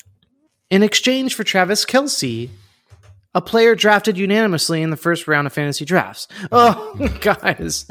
[0.69, 2.49] in exchange for Travis Kelce,
[3.36, 6.28] a player drafted unanimously in the first round of fantasy drafts.
[6.52, 7.86] Oh, guys,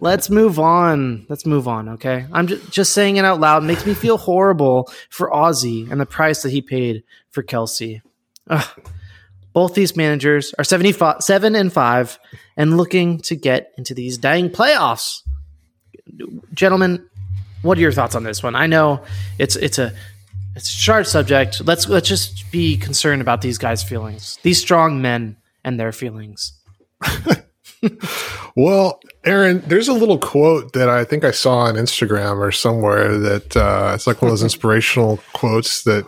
[0.00, 1.26] let's move on.
[1.28, 2.26] Let's move on, okay?
[2.32, 3.62] I'm just, just saying it out loud.
[3.62, 8.00] It makes me feel horrible for Ozzy and the price that he paid for Kelce.
[8.48, 8.64] Ugh.
[9.52, 12.18] Both these managers are 75, 7 and 5
[12.56, 15.22] and looking to get into these dang playoffs.
[16.54, 17.04] Gentlemen,
[17.62, 18.54] what are your thoughts on this one?
[18.54, 19.02] I know
[19.38, 19.92] it's it's a
[20.54, 21.64] it's a short subject.
[21.66, 24.38] Let's let's just be concerned about these guys' feelings.
[24.42, 26.52] These strong men and their feelings.
[28.56, 33.16] Well, Aaron, there's a little quote that I think I saw on Instagram or somewhere
[33.18, 36.04] that uh, it's like one of those inspirational quotes that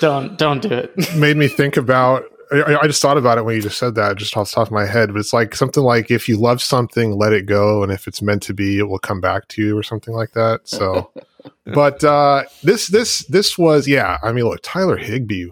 [0.00, 1.14] Don't don't do it.
[1.14, 2.24] made me think about.
[2.52, 4.68] I, I just thought about it when you just said that, just off the top
[4.68, 5.12] of my head.
[5.12, 8.22] But it's like something like, "If you love something, let it go, and if it's
[8.22, 10.60] meant to be, it will come back to you," or something like that.
[10.64, 11.10] So,
[11.66, 14.18] but uh, this this this was, yeah.
[14.22, 15.46] I mean, look, Tyler Higbee.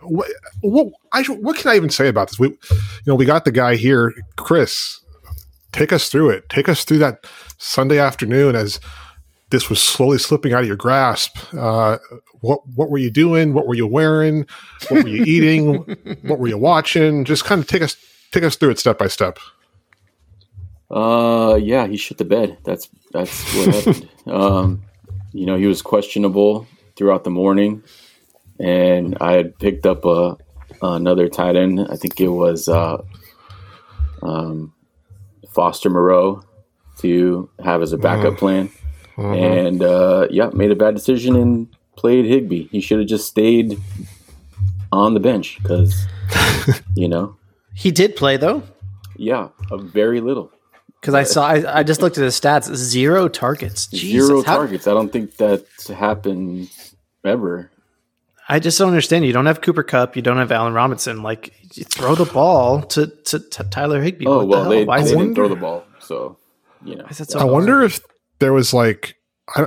[0.00, 0.30] What
[0.60, 2.38] what I what can I even say about this?
[2.38, 2.56] We, you
[3.06, 5.00] know, we got the guy here, Chris.
[5.72, 6.48] Take us through it.
[6.48, 7.26] Take us through that
[7.58, 8.80] Sunday afternoon as
[9.56, 11.38] this was slowly slipping out of your grasp.
[11.54, 11.96] Uh,
[12.40, 13.54] what what were you doing?
[13.54, 14.46] What were you wearing?
[14.88, 15.76] What were you eating?
[16.22, 17.24] what were you watching?
[17.24, 17.96] Just kind of take us
[18.32, 19.38] take us through it step by step.
[20.90, 22.58] Uh, yeah, he shit the bed.
[22.64, 24.08] That's that's what happened.
[24.26, 24.82] Um,
[25.32, 26.66] you know, he was questionable
[26.96, 27.84] throughout the morning,
[28.58, 30.36] and I had picked up a
[30.82, 31.80] another tight end.
[31.88, 33.00] I think it was uh,
[34.22, 34.74] um,
[35.54, 36.42] Foster Moreau
[36.98, 38.68] to have as a backup plan,
[39.16, 42.68] and uh, yeah, made a bad decision and played Higbee.
[42.68, 43.78] He should have just stayed
[44.92, 46.06] on the bench because
[46.94, 47.36] you know,
[47.74, 48.62] He did play though,
[49.16, 50.50] yeah, a very little.
[51.00, 51.46] because I saw.
[51.46, 52.72] I, I just looked at his stats.
[52.74, 53.86] Zero targets.
[53.88, 54.86] Jesus, Zero how- targets.
[54.86, 56.70] I don't think that's happened
[57.24, 57.70] ever.
[58.48, 59.24] I just don't understand.
[59.24, 60.14] You don't have Cooper Kupp.
[60.14, 61.24] You don't have Allen Robinson.
[61.24, 64.26] Like, you throw the ball to to, to Tyler Higbee.
[64.26, 64.70] Oh What the well, hell?
[64.70, 66.36] they, Why they didn't it- throw the ball, so
[66.84, 67.04] you know.
[67.04, 68.00] why is so I wonder if
[68.38, 69.16] there was like
[69.54, 69.66] I,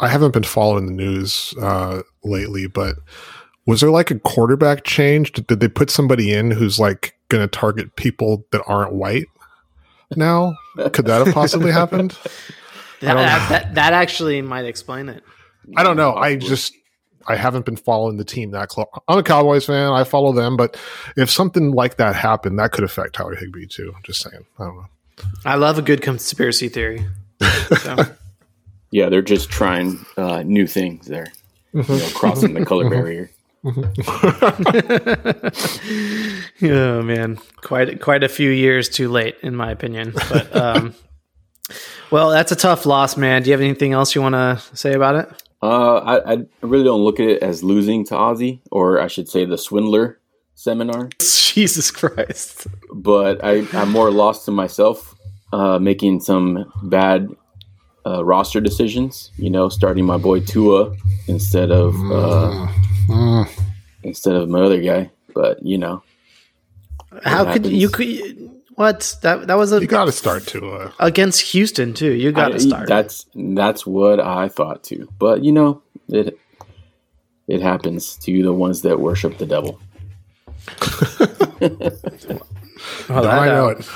[0.00, 2.96] I haven't been following the news uh, lately, but
[3.66, 5.32] was there like a quarterback change?
[5.32, 9.26] Did, did they put somebody in who's like going to target people that aren't white
[10.16, 10.54] now?
[10.92, 12.10] Could that have possibly happened?
[13.00, 15.22] That, that, that, that actually might explain it.
[15.76, 16.14] I don't know.
[16.14, 16.74] I just
[17.26, 18.86] I haven't been following the team that close.
[19.08, 19.92] I'm a Cowboys fan.
[19.92, 20.78] I follow them, but
[21.16, 23.94] if something like that happened, that could affect Tyler Higbee too.
[24.02, 24.44] Just saying.
[24.58, 24.86] I don't know.
[25.44, 27.06] I love a good conspiracy theory.
[27.78, 27.96] So,
[28.90, 31.32] Yeah, they're just trying uh, new things there.
[31.72, 33.30] You know, crossing the color barrier.
[36.62, 40.12] oh man, quite quite a few years too late, in my opinion.
[40.28, 40.94] But um,
[42.10, 43.42] well, that's a tough loss, man.
[43.42, 45.42] Do you have anything else you want to say about it?
[45.62, 49.30] Uh, I, I really don't look at it as losing to Ozzy, or I should
[49.30, 50.20] say the Swindler
[50.54, 51.08] seminar.
[51.18, 52.66] Jesus Christ!
[52.92, 55.13] But I, I'm more lost to myself,
[55.54, 57.28] uh, making some bad
[58.04, 59.30] uh, roster decisions.
[59.36, 60.94] You know, starting my boy Tua
[61.28, 62.66] instead of uh,
[64.02, 65.10] instead of my other guy.
[65.32, 66.02] But you know,
[67.22, 70.70] How could you could what that that was a, You got to start to.
[70.70, 72.12] Uh, against Houston too?
[72.12, 72.88] You got to start.
[72.88, 75.08] That's that's what I thought too.
[75.20, 76.36] But you know, it
[77.46, 79.80] it happens to the ones that worship the devil.
[83.08, 83.88] Oh, that, I know it.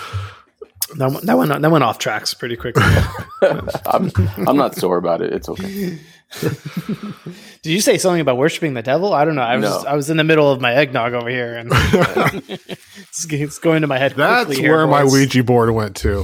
[0.96, 2.82] That, went- that went that went off tracks pretty quickly.
[3.86, 4.10] I'm
[4.46, 5.32] I'm not sore about it.
[5.32, 5.98] It's okay.
[6.40, 9.12] Did you say something about worshiping the devil?
[9.14, 9.42] I don't know.
[9.42, 9.90] I was No.
[9.90, 13.86] I was in the middle of my eggnog over here, and it's, it's going to
[13.86, 14.14] my head.
[14.14, 15.04] That's here, where my.
[15.04, 16.22] Ouija board went to.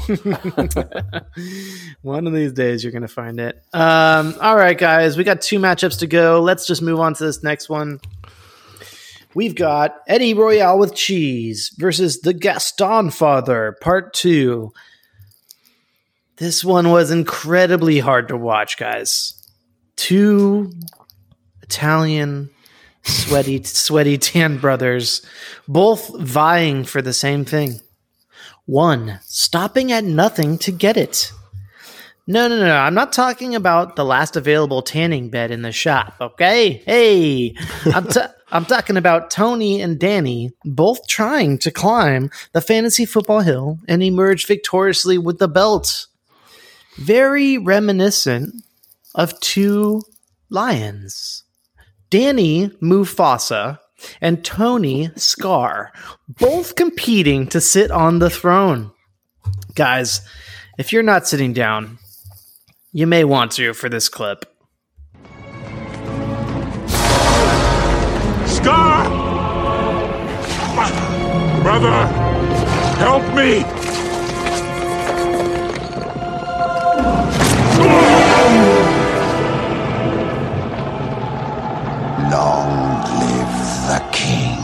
[2.03, 3.63] One of these days, you're going to find it.
[3.73, 6.41] Um, all right, guys, we got two matchups to go.
[6.41, 8.01] Let's just move on to this next one.
[9.35, 14.73] We've got Eddie Royale with cheese versus the Gaston Father, part two.
[16.37, 19.35] This one was incredibly hard to watch, guys.
[19.97, 20.73] Two
[21.63, 22.51] Italian
[23.03, 25.25] sweaty, sweaty tan brothers,
[25.69, 27.81] both vying for the same thing.
[28.67, 31.33] One stopping at nothing to get it.
[32.27, 32.75] No, no, no.
[32.75, 36.83] I'm not talking about the last available tanning bed in the shop, okay?
[36.87, 38.21] Hey, I'm, t-
[38.55, 44.01] I'm talking about Tony and Danny both trying to climb the fantasy football hill and
[44.01, 46.07] emerge victoriously with the belt.
[46.97, 48.55] Very reminiscent
[49.13, 50.03] of two
[50.51, 51.43] lions.
[52.11, 53.81] Danny Mufasa
[54.21, 55.91] and Tony Scar,
[56.29, 58.93] both competing to sit on the throne.
[59.75, 60.21] Guys,
[60.79, 61.99] if you're not sitting down,
[62.93, 64.54] you may want to for this clip.
[71.65, 72.07] Brother,
[72.99, 73.65] help me!
[82.31, 82.71] Long
[83.19, 83.55] live
[83.89, 84.59] the king.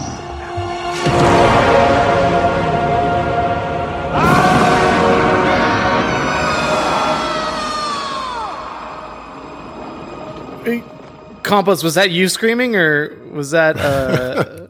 [11.42, 14.66] Campos, was that you screaming or was that uh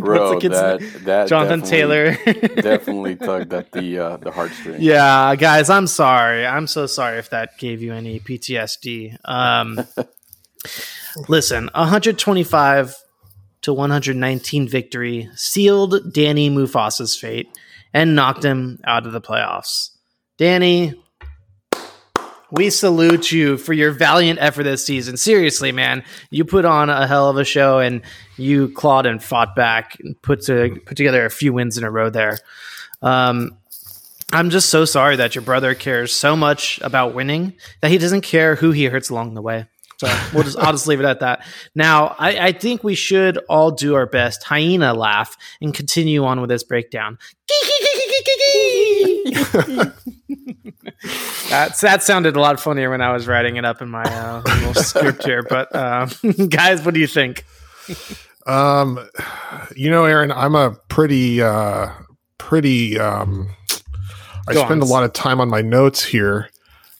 [0.00, 2.60] Bro, the kid's that that Jonathan definitely- Taylor?
[2.62, 4.78] definitely tugged at the uh, the heartstring.
[4.80, 6.44] yeah, guys, I'm sorry.
[6.46, 9.16] I'm so sorry if that gave you any PTSD.
[9.24, 9.86] Um
[11.28, 12.96] listen, 125
[13.62, 17.48] to 119 victory sealed Danny Mufasa's fate
[17.92, 19.90] and knocked him out of the playoffs.
[20.36, 20.94] Danny,
[22.50, 25.16] we salute you for your valiant effort this season.
[25.16, 28.02] Seriously, man, you put on a hell of a show and
[28.36, 31.90] you clawed and fought back and put to, put together a few wins in a
[31.90, 32.38] row there.
[33.02, 33.56] Um,
[34.32, 38.22] I'm just so sorry that your brother cares so much about winning that he doesn't
[38.22, 39.66] care who he hurts along the way.
[39.98, 41.46] So we'll just I'll just leave it at that.
[41.74, 46.40] Now I, I think we should all do our best hyena laugh and continue on
[46.40, 47.18] with this breakdown.
[51.48, 54.42] That's that sounded a lot funnier when I was writing it up in my uh,
[54.44, 55.42] little script here.
[55.42, 56.10] But um,
[56.48, 57.44] guys, what do you think?
[58.46, 59.08] Um,
[59.74, 61.90] you know, Aaron, I'm a pretty, uh,
[62.38, 62.98] pretty.
[62.98, 63.48] Um,
[64.46, 64.88] I Go spend on.
[64.88, 66.50] a lot of time on my notes here.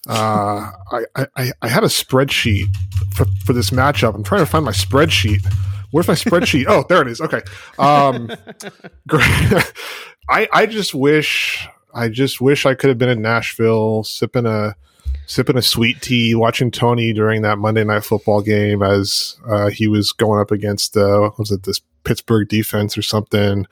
[0.09, 2.67] Uh, I, I, I had a spreadsheet
[3.15, 4.15] for, for this matchup.
[4.15, 5.45] I'm trying to find my spreadsheet.
[5.91, 6.65] Where's my spreadsheet?
[6.69, 7.21] oh, there it is.
[7.21, 7.41] Okay.
[7.79, 8.31] Um,
[9.09, 9.23] great.
[10.29, 14.75] I, I just wish, I just wish I could have been in Nashville sipping a,
[15.27, 19.87] sipping a sweet tea, watching Tony during that Monday night football game as uh, he
[19.87, 23.67] was going up against uh, was it this Pittsburgh defense or something.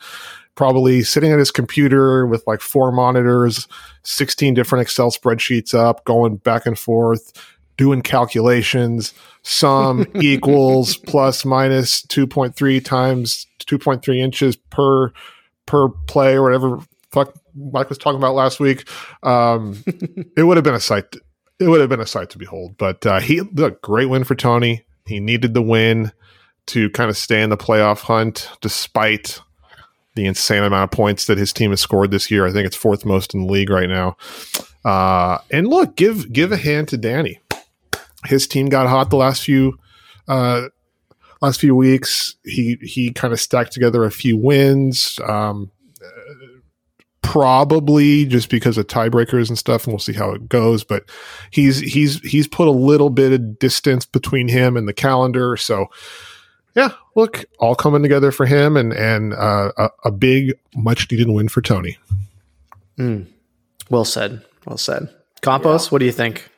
[0.55, 3.67] Probably sitting at his computer with like four monitors,
[4.03, 7.33] sixteen different Excel spreadsheets up, going back and forth,
[7.77, 9.15] doing calculations.
[9.43, 15.13] Sum equals plus minus 2.3 times 2.3 inches per
[15.67, 16.79] per play or whatever
[17.13, 18.89] fuck Mike was talking about last week.
[19.23, 19.83] Um,
[20.37, 21.05] it would have been a sight.
[21.63, 22.77] It would have been a sight to behold.
[22.77, 24.85] But uh, he look great win for Tony.
[25.07, 26.13] He needed the win
[26.67, 29.41] to kind of stay in the playoff hunt, despite
[30.15, 32.47] the insane amount of points that his team has scored this year.
[32.47, 34.17] I think it's fourth most in the league right now.
[34.85, 37.41] Uh, and look, give give a hand to Danny.
[38.27, 39.79] His team got hot the last few
[40.29, 40.69] uh,
[41.41, 42.37] last few weeks.
[42.45, 45.19] He he kind of stacked together a few wins.
[45.27, 45.71] Um,
[47.33, 50.85] probably just because of tiebreakers and stuff, and we'll see how it goes.
[50.85, 51.05] But
[51.51, 55.57] he's he's he's put a little bit of distance between him and the calendar.
[55.57, 55.87] So
[56.77, 61.31] yeah, look, all coming together for him, and and uh, a, a big, much needed
[61.31, 61.97] win for Tony.
[63.89, 64.45] Well said.
[64.67, 65.09] Well said.
[65.41, 66.51] Campos, what do you think?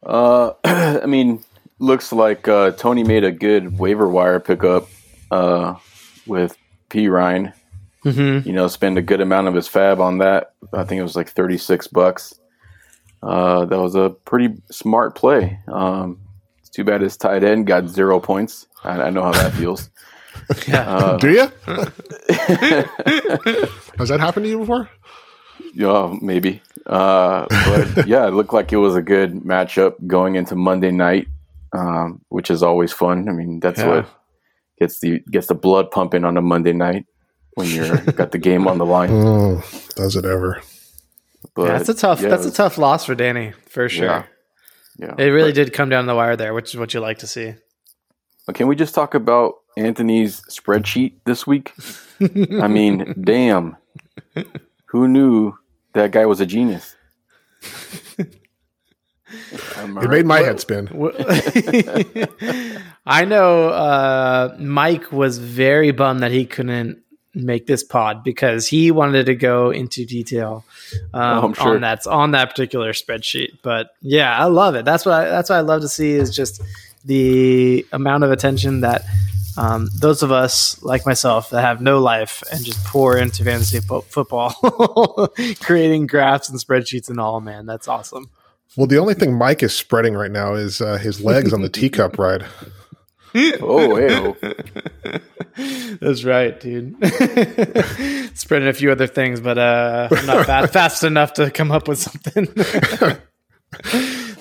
[0.00, 1.42] Uh, I mean,
[1.80, 4.86] looks like uh, Tony made a good waiver wire pickup
[5.32, 5.74] uh,
[6.24, 6.56] with
[6.88, 7.52] P Ryan.
[8.04, 8.48] Mm-hmm.
[8.48, 10.54] You know, spend a good amount of his fab on that.
[10.72, 12.34] I think it was like thirty six bucks.
[13.22, 15.60] Uh, that was a pretty smart play.
[15.68, 16.18] Um,
[16.58, 18.66] it's too bad his tight end got zero points.
[18.82, 19.88] I, I know how that feels.
[20.72, 21.40] Uh, Do you?
[23.98, 24.88] Has that happened to you before?
[25.74, 26.62] Yeah, maybe.
[26.86, 27.46] Uh,
[27.94, 31.28] but yeah, it looked like it was a good matchup going into Monday night,
[31.72, 33.28] um, which is always fun.
[33.28, 33.88] I mean, that's Yeah.
[33.88, 34.08] what
[34.80, 37.06] gets the gets the blood pumping on a Monday night
[37.54, 39.10] when you're got the game on the line.
[39.10, 39.62] Oh,
[39.96, 40.60] does it ever?
[41.54, 42.20] But that's a tough.
[42.20, 44.06] yeah, that's it a tough loss for Danny for sure.
[44.06, 44.24] Yeah.
[44.98, 47.26] Yeah, It really did come down the wire there, which is what you like to
[47.26, 47.54] see.
[48.46, 51.72] But can we just talk about Anthony's spreadsheet this week?
[52.20, 53.76] I mean, damn,
[54.86, 55.54] who knew
[55.94, 56.94] that guy was a genius?
[59.76, 60.88] Am It made my head spin.
[63.06, 67.02] I know uh, Mike was very bummed that he couldn't
[67.34, 70.64] make this pod because he wanted to go into detail
[71.14, 71.74] um, Oh, sure.
[71.76, 73.58] on that on that particular spreadsheet.
[73.62, 74.84] But yeah, I love it.
[74.84, 76.60] That's what I, that's what I love to see is just
[77.04, 79.04] the amount of attention that
[79.56, 83.80] um, those of us like myself that have no life and just pour into fantasy
[83.80, 84.52] fo- football,
[85.60, 87.40] creating graphs and spreadsheets and all.
[87.40, 88.30] Man, that's awesome.
[88.76, 91.68] Well, the only thing Mike is spreading right now is uh, his legs on the
[91.68, 92.46] teacup ride.
[93.34, 95.20] Oh, hey,
[96.00, 96.96] That's right, dude.
[98.36, 101.88] Spreading a few other things, but uh, I'm not fast, fast enough to come up
[101.88, 102.48] with something.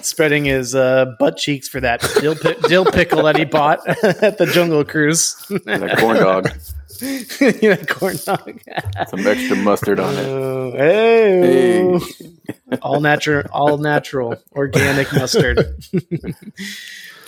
[0.01, 3.79] Spreading his uh, butt cheeks for that dill, pi- dill pickle that he bought
[4.23, 5.35] at the Jungle Cruise.
[5.65, 6.49] that corn dog,
[7.61, 8.61] yeah, corn dog.
[9.07, 10.25] some extra mustard on it.
[10.27, 12.77] Oh, hey, Hey.
[12.81, 15.81] all natural, all natural, organic mustard.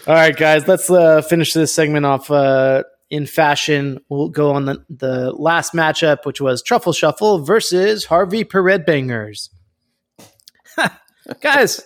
[0.05, 3.99] All right, guys, let's uh, finish this segment off uh, in fashion.
[4.09, 9.49] We'll go on the, the last matchup, which was Truffle Shuffle versus Harvey Pered Bangers.
[11.41, 11.81] guys,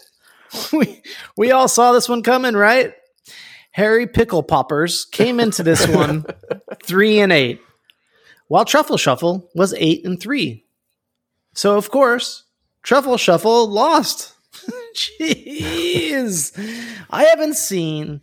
[0.73, 1.01] we
[1.36, 2.93] we all saw this one coming, right?
[3.71, 6.25] Harry Pickle Poppers came into this one
[6.84, 7.62] three and eight,
[8.47, 10.65] while Truffle Shuffle was eight and three.
[11.53, 12.45] So of course,
[12.82, 14.34] Truffle Shuffle lost.
[14.97, 16.57] Jeez.
[17.10, 18.21] I haven't seen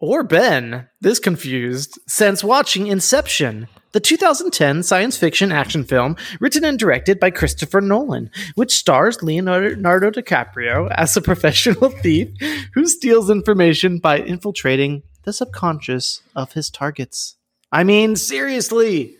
[0.00, 6.78] or been this confused since watching Inception, the 2010 science fiction action film written and
[6.78, 12.28] directed by Christopher Nolan, which stars Leonardo DiCaprio as a professional thief
[12.74, 17.36] who steals information by infiltrating the subconscious of his targets.
[17.70, 19.17] I mean, seriously,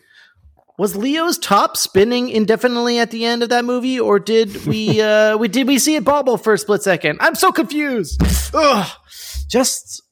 [0.79, 5.37] was Leo's top spinning indefinitely at the end of that movie, or did we uh,
[5.37, 7.19] we did we see it bobble for a split second?
[7.21, 8.23] I'm so confused.
[8.55, 8.91] Ugh.
[9.49, 10.03] Just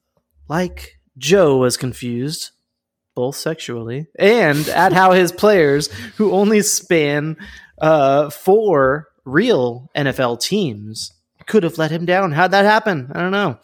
[0.49, 2.51] like Joe was confused,
[3.15, 7.37] both sexually and at how his players, who only span
[7.81, 11.13] uh, four real NFL teams,
[11.47, 12.33] could have let him down.
[12.33, 13.11] How'd that happen?
[13.15, 13.59] I don't know.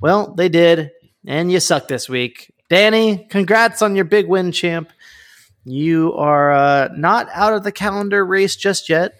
[0.00, 0.90] Well, they did,
[1.26, 2.52] and you suck this week.
[2.68, 4.90] Danny, congrats on your big win, champ.
[5.64, 9.14] You are uh, not out of the calendar race just yet.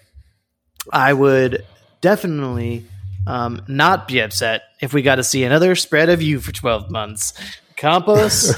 [0.91, 1.65] I would
[2.01, 2.85] definitely
[3.25, 6.91] um, not be upset if we got to see another spread of you for 12
[6.91, 7.33] months.
[7.77, 8.53] Campos,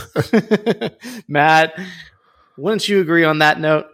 [1.27, 1.79] Matt,
[2.57, 3.85] wouldn't you agree on that note?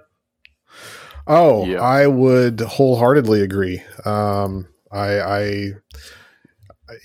[1.27, 1.81] Oh, Yeah.
[1.81, 3.83] I would wholeheartedly agree.
[4.05, 5.71] Um, I, I,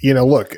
[0.01, 0.57] you know, look,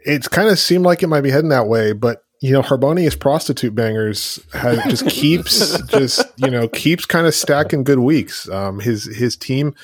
[0.00, 3.14] it's kind of seemed like it might be heading that way, but you know, Harmonious
[3.16, 8.48] prostitute bangers has, just keeps just you know keeps kind of stacking good weeks.
[8.48, 9.74] Um, his his team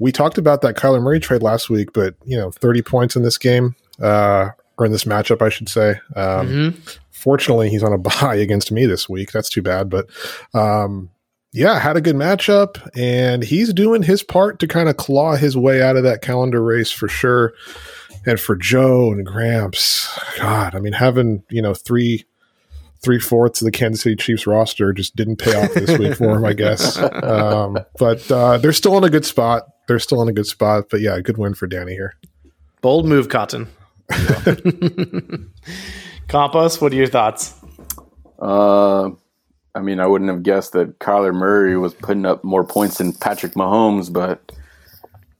[0.00, 3.22] we talked about that Kyler Murray trade last week, but you know, 30 points in
[3.22, 5.90] this game, uh, or in this matchup, I should say.
[6.16, 6.98] Um, Mhm.
[7.10, 9.30] Fortunately, he's on a bye against me this week.
[9.32, 10.08] That's too bad, but
[10.52, 11.10] um,
[11.54, 15.56] yeah, had a good matchup, and he's doing his part to kind of claw his
[15.56, 17.54] way out of that calendar race for sure.
[18.26, 22.24] And for Joe and Gramps, God, I mean, having you know three
[23.02, 26.34] three fourths of the Kansas City Chiefs roster just didn't pay off this week for
[26.34, 26.98] him, I guess.
[27.24, 29.68] Um, but uh, they're still in a good spot.
[29.86, 30.86] They're still in a good spot.
[30.90, 32.16] But yeah, good win for Danny here.
[32.80, 33.68] Bold move, Cotton.
[36.28, 37.54] Campos, what are your thoughts?
[38.38, 39.10] Uh,
[39.74, 43.12] I mean, I wouldn't have guessed that Kyler Murray was putting up more points than
[43.12, 44.52] Patrick Mahomes, but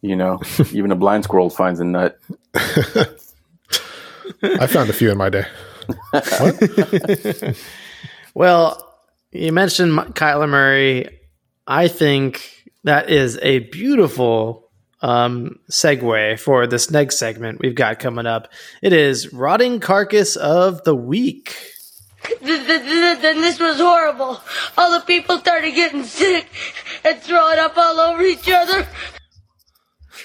[0.02, 0.40] you know,
[0.72, 2.18] even a blind squirrel finds a nut.
[4.42, 5.46] I found a few in my day.
[8.34, 8.98] Well,
[9.30, 11.20] you mentioned M- Kyler Murray.
[11.66, 14.68] I think that is a beautiful
[15.00, 18.52] um, segue for this next segment we've got coming up.
[18.82, 21.56] It is Rotting Carcass of the Week.
[22.24, 24.40] Th- th- th- Then this was horrible.
[24.78, 26.46] All the people started getting sick
[27.04, 28.86] and throwing up all over each other.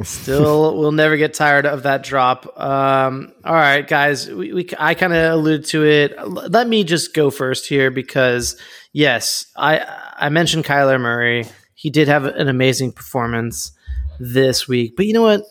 [0.03, 2.59] Still, we'll never get tired of that drop.
[2.59, 6.15] Um, all right, guys, we, we I kind of alluded to it.
[6.27, 8.57] Let me just go first here because
[8.93, 9.85] yes, I
[10.17, 11.45] I mentioned Kyler Murray.
[11.75, 13.73] He did have an amazing performance
[14.19, 15.43] this week, but you know what?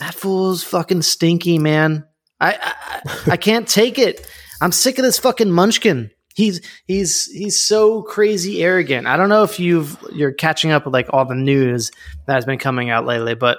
[0.00, 2.04] That fool's fucking stinky, man.
[2.40, 4.26] I I, I can't take it.
[4.60, 6.10] I'm sick of this fucking munchkin.
[6.34, 9.06] He's he's he's so crazy arrogant.
[9.06, 11.90] I don't know if you've you're catching up with like all the news
[12.26, 13.58] that has been coming out lately, but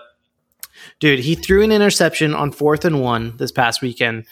[0.99, 4.25] dude, he threw an interception on fourth and one this past weekend.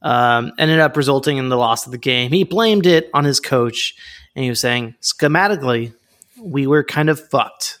[0.00, 2.30] Um, ended up resulting in the loss of the game.
[2.30, 3.96] He blamed it on his coach,
[4.36, 5.92] and he was saying, schematically,
[6.40, 7.80] we were kind of fucked.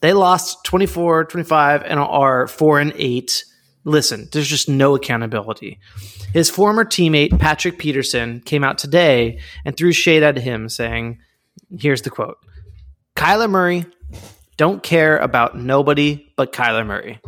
[0.00, 3.44] They lost 24 25 and are 4 and 8.
[3.84, 5.80] Listen, there's just no accountability.
[6.32, 11.18] His former teammate, Patrick Peterson, came out today and threw shade at him, saying,
[11.78, 12.38] Here's the quote
[13.16, 13.86] Kyler Murray
[14.56, 17.20] don't care about nobody but Kyler Murray.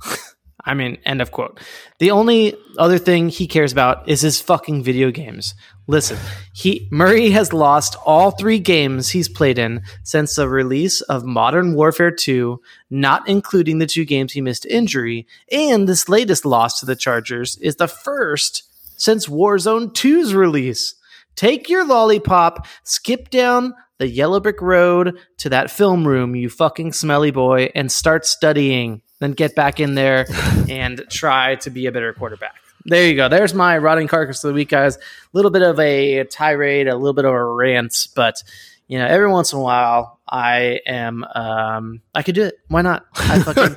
[0.64, 1.60] I mean, end of quote.
[1.98, 5.54] The only other thing he cares about is his fucking video games.
[5.86, 6.18] Listen,
[6.52, 11.74] he Murray has lost all three games he's played in since the release of Modern
[11.74, 12.60] Warfare 2,
[12.90, 17.56] not including the two games he missed injury, and this latest loss to the Chargers
[17.58, 18.64] is the first
[19.00, 20.94] since Warzone 2's release.
[21.34, 26.92] Take your lollipop, skip down the yellow brick road to that film room, you fucking
[26.92, 29.02] smelly boy, and start studying.
[29.18, 30.26] Then get back in there
[30.68, 32.56] and try to be a better quarterback.
[32.84, 33.28] There you go.
[33.28, 34.96] There's my rotting carcass of the week, guys.
[34.96, 35.00] A
[35.32, 38.42] little bit of a tirade, a little bit of a rant, but
[38.90, 41.24] you know, every once in a while, I am.
[41.34, 42.58] Um, I could do it.
[42.66, 43.06] Why not?
[43.14, 43.76] I fucking.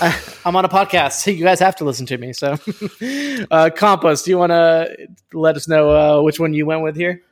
[0.00, 1.12] I, I'm on a podcast.
[1.20, 2.32] So you guys have to listen to me.
[2.32, 2.56] So,
[3.50, 6.96] uh, Campos, do you want to let us know uh, which one you went with
[6.96, 7.22] here?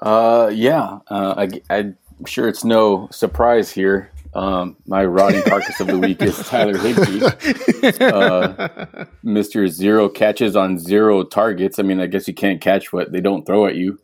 [0.00, 4.10] Uh, yeah, uh, I, I'm sure it's no surprise here.
[4.32, 10.78] Um, my rotting carcass of the week is Tyler Higbee, uh, Mister Zero catches on
[10.78, 11.78] zero targets.
[11.78, 13.98] I mean, I guess you can't catch what they don't throw at you.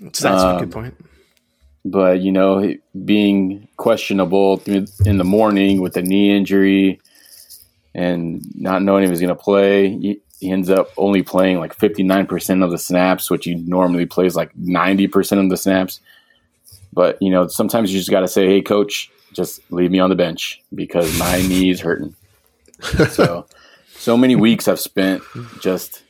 [0.00, 0.94] That's a Um, good point.
[1.84, 2.74] but you know,
[3.06, 7.00] being questionable in the morning with a knee injury
[7.94, 9.88] and not knowing if he was going to play,
[10.40, 14.52] he ends up only playing like 59% of the snaps, which he normally plays like
[14.56, 16.00] 90% of the snaps.
[16.92, 20.10] But you know, sometimes you just got to say, "Hey, coach, just leave me on
[20.10, 22.14] the bench because my knee is hurting."
[23.10, 23.46] so,
[23.94, 25.22] so many weeks I've spent
[25.60, 26.02] just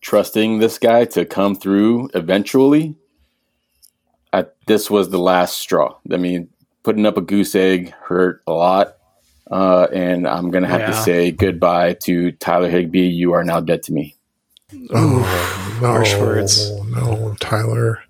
[0.00, 2.96] trusting this guy to come through eventually
[4.36, 5.96] I, this was the last straw.
[6.12, 6.50] I mean,
[6.82, 8.96] putting up a goose egg hurt a lot.
[9.50, 13.08] Uh, and I'm going to have to say goodbye to Tyler Higbee.
[13.08, 14.16] You are now dead to me.
[14.90, 16.70] Oh, no, harsh words.
[16.90, 18.02] No, Tyler.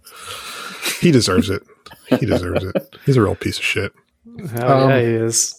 [1.01, 1.63] He deserves it.
[2.09, 2.97] He deserves it.
[3.05, 3.93] He's a real piece of shit.
[4.53, 5.55] Hell Um, yeah, he is.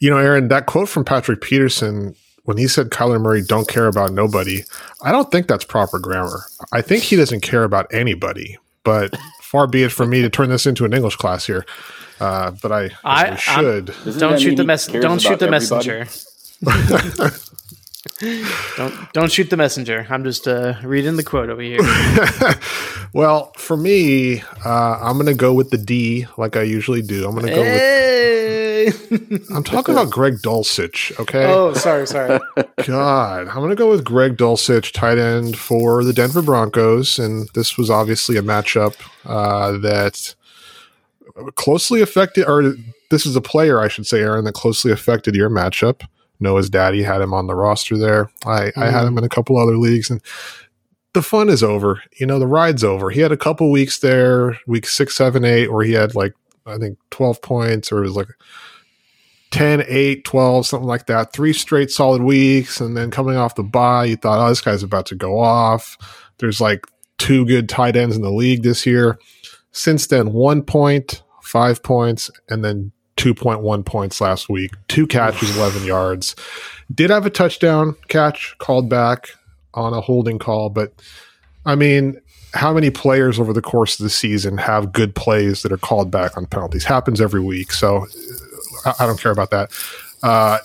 [0.00, 2.14] You know, Aaron, that quote from Patrick Peterson
[2.44, 4.62] when he said Kyler Murray don't care about nobody,
[5.02, 6.44] I don't think that's proper grammar.
[6.72, 8.58] I think he doesn't care about anybody.
[8.84, 11.64] But far be it from me to turn this into an English class here.
[12.20, 13.94] Uh, but I, I- I should.
[14.18, 14.86] Don't shoot the mess.
[14.86, 16.00] Don't shoot the everybody?
[16.00, 16.06] messenger.
[18.76, 20.06] don't don't shoot the messenger.
[20.10, 21.78] I'm just uh, reading the quote over here.
[23.12, 27.26] well, for me, uh, I'm going to go with the D like I usually do.
[27.26, 27.68] I'm going to go with.
[27.68, 28.04] hey!
[29.54, 31.46] I'm talking about Greg Dulcich, okay?
[31.46, 32.38] oh, sorry, sorry.
[32.84, 37.18] God, I'm going to go with Greg Dulcich, tight end for the Denver Broncos.
[37.18, 40.34] And this was obviously a matchup uh, that
[41.54, 42.74] closely affected, or
[43.10, 46.06] this is a player, I should say, Aaron, that closely affected your matchup.
[46.40, 48.30] Noah's daddy had him on the roster there.
[48.44, 49.18] I, I had him mm.
[49.18, 50.20] in a couple other leagues, and
[51.12, 52.02] the fun is over.
[52.18, 53.10] You know, the ride's over.
[53.10, 56.34] He had a couple weeks there, week six, seven, eight, where he had like,
[56.66, 58.28] I think 12 points, or it was like
[59.50, 61.32] 10, 8, 12, something like that.
[61.32, 62.80] Three straight solid weeks.
[62.80, 65.96] And then coming off the bye, you thought, oh, this guy's about to go off.
[66.38, 66.84] There's like
[67.18, 69.18] two good tight ends in the league this year.
[69.70, 72.90] Since then, one point, five points, and then
[73.24, 74.72] 2.1 points last week.
[74.88, 76.36] Two catches, 11 yards.
[76.94, 79.30] Did have a touchdown catch called back
[79.72, 80.92] on a holding call, but
[81.64, 82.20] I mean,
[82.52, 86.10] how many players over the course of the season have good plays that are called
[86.10, 86.84] back on penalties?
[86.84, 87.72] Happens every week.
[87.72, 88.06] So
[88.84, 89.72] I, I don't care about that.
[90.22, 90.58] Uh,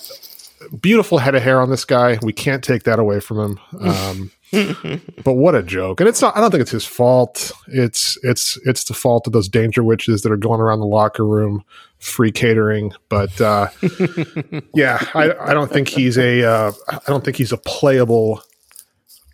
[0.81, 2.19] beautiful head of hair on this guy.
[2.21, 3.59] We can't take that away from him.
[3.79, 4.31] Um,
[5.23, 5.99] but what a joke!
[5.99, 6.35] And it's not.
[6.35, 7.51] I don't think it's his fault.
[7.67, 11.25] It's it's it's the fault of those danger witches that are going around the locker
[11.25, 11.63] room,
[11.99, 12.91] free catering.
[13.09, 13.67] But uh,
[14.73, 16.71] yeah, I, I don't think he's a—I Uh,
[17.07, 18.41] don't think he's a playable.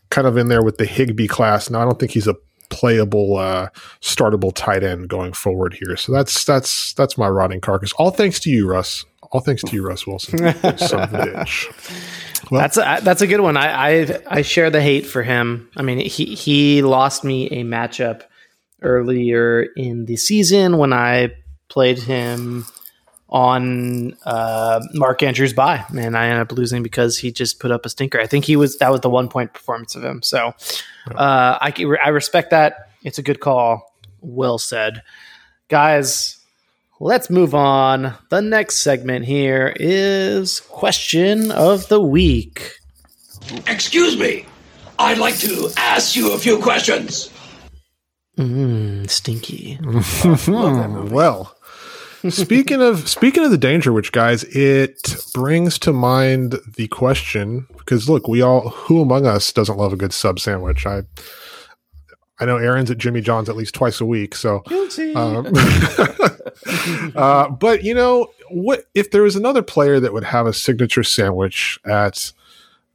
[0.09, 1.69] Kind of in there with the Higbee class.
[1.69, 2.35] Now I don't think he's a
[2.69, 3.69] playable, uh,
[4.01, 5.95] startable tight end going forward here.
[5.97, 7.91] So that's that's that's my rotting carcass.
[7.93, 9.05] All thanks to you, Russ.
[9.31, 10.37] All thanks to you, Russ Wilson.
[10.77, 12.34] Son of a bitch.
[12.51, 13.57] Well- that's a that's a good one.
[13.57, 15.69] I, I I share the hate for him.
[15.75, 18.23] I mean, he he lost me a matchup
[18.81, 21.35] earlier in the season when I
[21.69, 22.65] played him
[23.29, 27.85] on uh, Mark Andrews bye, and I ended up losing because he just put up
[27.85, 28.19] a stinker.
[28.19, 30.21] I think he was that was the one point performance of him.
[30.21, 30.53] So
[31.13, 31.73] uh, I
[32.03, 32.89] I respect that.
[33.03, 33.93] It's a good call.
[34.21, 35.01] Well said,
[35.67, 36.37] guys.
[36.99, 38.13] Let's move on.
[38.29, 42.77] The next segment here is question of the week.
[43.67, 44.45] Excuse me.
[44.97, 47.29] I'd like to ask you a few questions.
[48.37, 49.77] Mmm, stinky.
[51.13, 51.55] well,
[52.29, 58.09] speaking of speaking of the danger witch guys, it brings to mind the question because
[58.09, 60.85] look, we all who among us doesn't love a good sub sandwich?
[60.85, 61.03] I
[62.39, 64.61] I know Aaron's at Jimmy John's at least twice a week, so
[65.15, 65.47] um,
[67.15, 68.85] uh, but you know what?
[68.93, 72.31] If there was another player that would have a signature sandwich at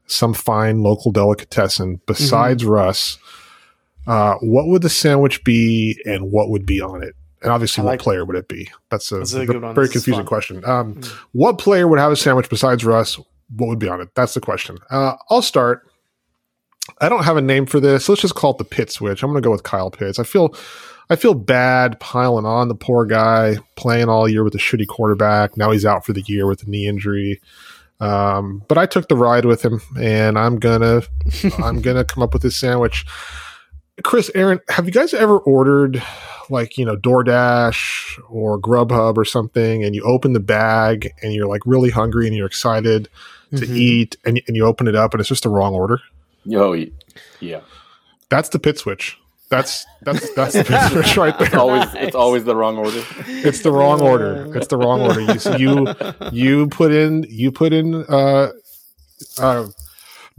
[0.07, 3.19] some fine local delicatessen besides Russ,
[4.07, 7.15] uh, what would the sandwich be, and what would be on it?
[7.43, 8.71] And obviously, I what like- player would it be?
[8.91, 10.63] That's a, That's a very confusing question.
[10.67, 11.01] Um,
[11.33, 13.19] What player would have a sandwich besides Russ?
[13.57, 14.15] What would be on it?
[14.15, 14.79] That's the question.
[14.91, 15.90] Uh, I'll start.
[17.01, 18.09] I don't have a name for this.
[18.09, 19.23] Let's just call it the pit switch.
[19.23, 20.19] I'm going to go with Kyle Pitts.
[20.19, 20.55] I feel,
[21.09, 25.57] I feel bad piling on the poor guy playing all year with a shitty quarterback.
[25.57, 27.41] Now he's out for the year with a knee injury.
[28.01, 31.03] Um, but I took the ride with him, and I'm gonna,
[31.63, 33.05] I'm gonna come up with this sandwich.
[34.03, 36.03] Chris, Aaron, have you guys ever ordered
[36.49, 41.47] like you know DoorDash or Grubhub or something, and you open the bag and you're
[41.47, 43.09] like really hungry and you're excited
[43.55, 43.77] to Mhm.
[43.77, 45.99] eat, and, and you open it up and it's just the wrong order?
[46.45, 46.75] Yo,
[47.41, 47.61] yeah.
[48.29, 49.19] That's the pit switch.
[49.49, 51.61] That's that's that's the pit switch right It's there.
[51.61, 53.03] always it's always the wrong order.
[53.27, 54.57] It's the wrong order.
[54.57, 55.21] It's the wrong order.
[55.21, 55.93] You so you
[56.31, 58.53] you put in you put in uh,
[59.39, 59.67] uh,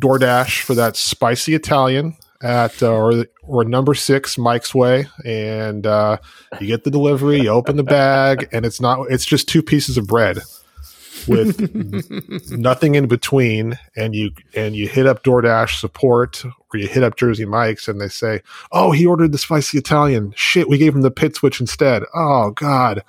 [0.02, 6.18] DoorDash for that spicy Italian at uh, or or number six Mike's Way, and uh,
[6.62, 7.42] you get the delivery.
[7.42, 9.12] You open the bag, and it's not.
[9.12, 10.40] It's just two pieces of bread
[11.28, 17.04] with nothing in between and you and you hit up DoorDash support or you hit
[17.04, 18.42] up Jersey Mike's and they say,
[18.72, 20.34] "Oh, he ordered the spicy Italian.
[20.36, 23.04] Shit, we gave him the pit switch instead." Oh god.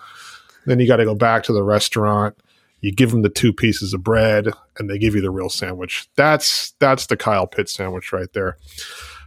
[0.64, 2.36] Then you got to go back to the restaurant.
[2.80, 4.48] You give them the two pieces of bread
[4.78, 6.08] and they give you the real sandwich.
[6.16, 8.58] That's that's the Kyle Pitt sandwich right there.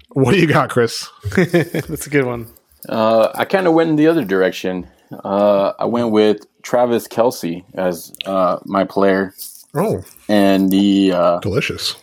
[0.09, 1.09] What do you got, Chris?
[1.35, 2.47] That's a good one.
[2.87, 4.87] Uh, I kind of went in the other direction.
[5.23, 9.33] Uh, I went with Travis Kelce as uh, my player,
[9.73, 11.95] Oh, and the uh, delicious.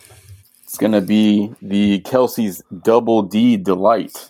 [0.65, 4.29] it's gonna be the Kelce's Double D Delight.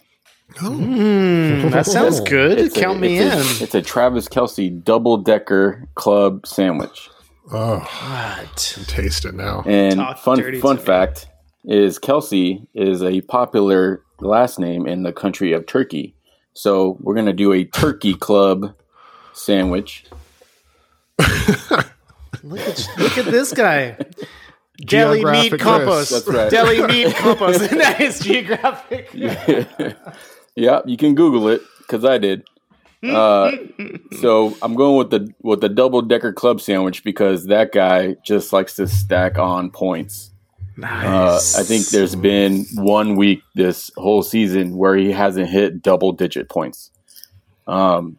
[0.55, 2.59] Mm, that sounds good.
[2.59, 3.63] It's a- Count me it's in.
[3.63, 7.09] a- it's a Travis Kelce double decker club sandwich.
[7.53, 8.57] Oh, What?
[8.87, 9.63] taste it now.
[9.67, 10.87] And Talk fun fun to me.
[10.87, 11.27] fact
[11.65, 16.15] is Kelce is a popular last name in the country of Turkey.
[16.55, 18.75] So we're gonna do a turkey club
[19.33, 20.05] sandwich.
[22.43, 23.97] Look at look at this guy.
[24.79, 25.63] Deli meat Chris.
[25.63, 26.11] Campos.
[26.11, 26.51] That's right.
[26.51, 27.59] Deli meat Campos.
[27.71, 29.11] that is geographic.
[30.57, 32.45] yeah, you can Google it because I did.
[33.05, 33.53] Uh,
[34.21, 38.53] so I'm going with the with the double decker club sandwich because that guy just
[38.53, 40.32] likes to stack on points.
[40.83, 46.13] Uh, I think there's been one week this whole season where he hasn't hit double
[46.13, 46.91] digit points.
[47.67, 48.19] Um,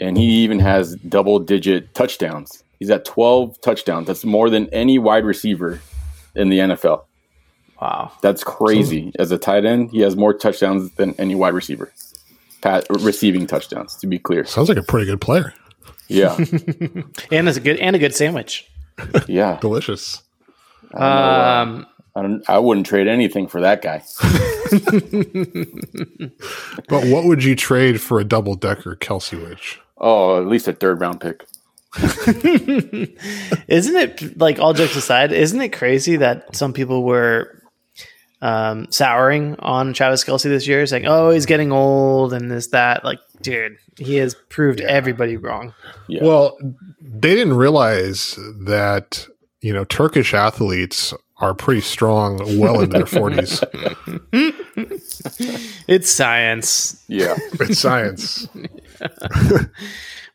[0.00, 2.62] and he even has double digit touchdowns.
[2.78, 4.06] He's at 12 touchdowns.
[4.06, 5.80] That's more than any wide receiver
[6.34, 7.04] in the NFL.
[7.80, 8.12] Wow.
[8.22, 9.12] That's crazy.
[9.18, 11.92] As a tight end, he has more touchdowns than any wide receiver.
[12.60, 14.44] Pat, receiving touchdowns, to be clear.
[14.44, 15.54] Sounds like a pretty good player.
[16.08, 16.34] Yeah.
[17.30, 18.68] and it's a good and a good sandwich.
[19.26, 19.58] Yeah.
[19.60, 20.22] Delicious.
[20.94, 21.86] I don't know, uh, Um,
[22.16, 24.02] I, don't, I wouldn't trade anything for that guy.
[26.88, 29.80] But what would you trade for a double decker Kelce Witch?
[29.98, 31.44] Oh, at least a third round pick.
[33.68, 35.32] Isn't it like all jokes aside?
[35.32, 37.62] Isn't it crazy that some people were
[38.40, 43.04] um, souring on Travis Kelce this year, saying, "Oh, he's getting old and this that."
[43.04, 45.74] Like, dude, he has proved everybody wrong.
[46.08, 46.24] Yeah.
[46.24, 46.58] Well,
[47.00, 49.26] they didn't realize that
[49.60, 53.62] you know Turkish athletes are pretty strong, well into their forties.
[55.88, 57.02] It's science.
[57.08, 57.34] Yeah.
[57.54, 58.46] It's science.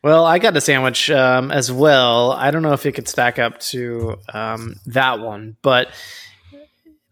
[0.04, 2.32] Well, I got a sandwich um, as well.
[2.32, 5.88] I don't know if it could stack up to um, that one, but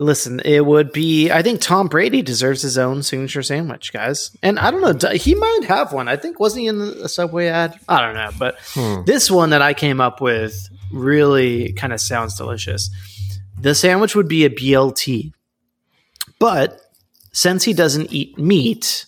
[0.03, 1.31] listen, it would be.
[1.31, 4.37] I think Tom Brady deserves his own signature sandwich, guys.
[4.43, 6.09] And I don't know, he might have one.
[6.09, 7.79] I think wasn't he in a Subway ad?
[7.89, 9.05] I don't know, but Hmm.
[9.07, 12.91] this one that I came up with really kind of sounds delicious.
[13.61, 15.33] The sandwich would be a BLT,
[16.39, 16.81] but
[17.33, 19.07] since he doesn't eat meat,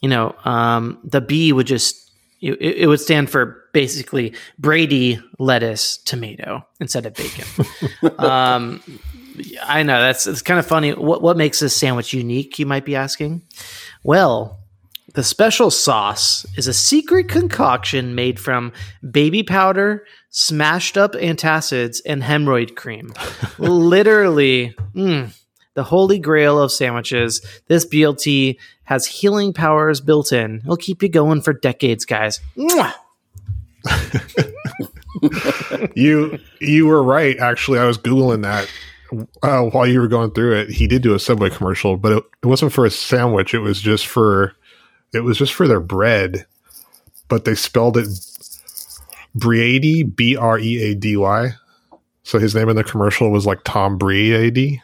[0.00, 2.10] you know, um, the B would just
[2.40, 7.44] it, it would stand for basically Brady lettuce tomato instead of bacon.
[8.18, 8.82] um,
[9.62, 10.92] I know that's it's kind of funny.
[10.92, 12.58] What what makes this sandwich unique?
[12.58, 13.42] You might be asking.
[14.02, 14.58] Well,
[15.14, 18.72] the special sauce is a secret concoction made from
[19.08, 23.12] baby powder, smashed up antacids, and hemorrhoid cream.
[23.58, 25.32] Literally, mm,
[25.74, 27.40] the holy grail of sandwiches.
[27.68, 30.56] This BLT has healing powers built in.
[30.64, 32.40] It'll keep you going for decades, guys.
[35.94, 37.38] You you were right.
[37.38, 38.70] Actually, I was googling that
[39.42, 40.70] uh, while you were going through it.
[40.70, 43.54] He did do a Subway commercial, but it, it wasn't for a sandwich.
[43.54, 44.54] It was just for
[45.12, 46.46] it was just for their bread,
[47.28, 48.08] but they spelled it
[49.36, 51.50] Bready B R E A D Y.
[52.22, 54.80] So his name in the commercial was like Tom Bready.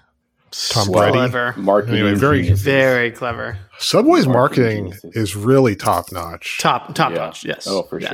[0.70, 1.12] Tom Brady.
[1.12, 1.54] Clever.
[1.56, 2.00] Marketing.
[2.00, 2.64] Anyway, very geniuses.
[2.64, 3.56] Very clever.
[3.78, 6.58] Subway's Marketing marketing is really top notch.
[6.58, 7.18] Top top Yeah.
[7.18, 7.44] notch.
[7.44, 7.66] Yes.
[7.68, 8.10] Oh, for sure.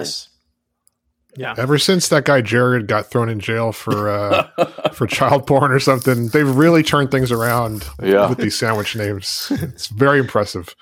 [1.36, 1.56] Yes.
[1.56, 1.62] Yeah.
[1.62, 5.78] Ever since that guy Jared got thrown in jail for uh, for child porn or
[5.80, 8.28] something, they've really turned things around Yeah.
[8.28, 9.48] with these sandwich names.
[9.50, 10.74] It's very impressive.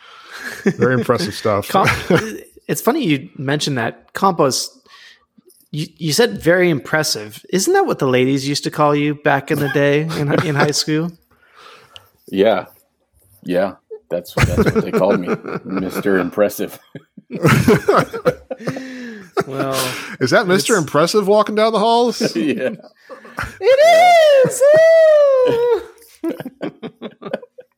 [0.65, 1.69] Very impressive stuff.
[1.69, 1.89] Com-
[2.69, 4.71] it's funny you mentioned that Campos.
[5.71, 7.45] You, you said very impressive.
[7.51, 10.55] Isn't that what the ladies used to call you back in the day in, in
[10.55, 11.11] high school?
[12.29, 12.67] Yeah.
[13.43, 13.75] Yeah.
[14.09, 15.27] That's, that's what they called me.
[15.29, 16.21] Mr.
[16.21, 16.79] Impressive.
[19.47, 19.74] Well,
[20.20, 22.20] Is that Mister Impressive walking down the halls?
[22.37, 22.70] yeah.
[23.61, 23.80] it
[24.47, 24.62] is.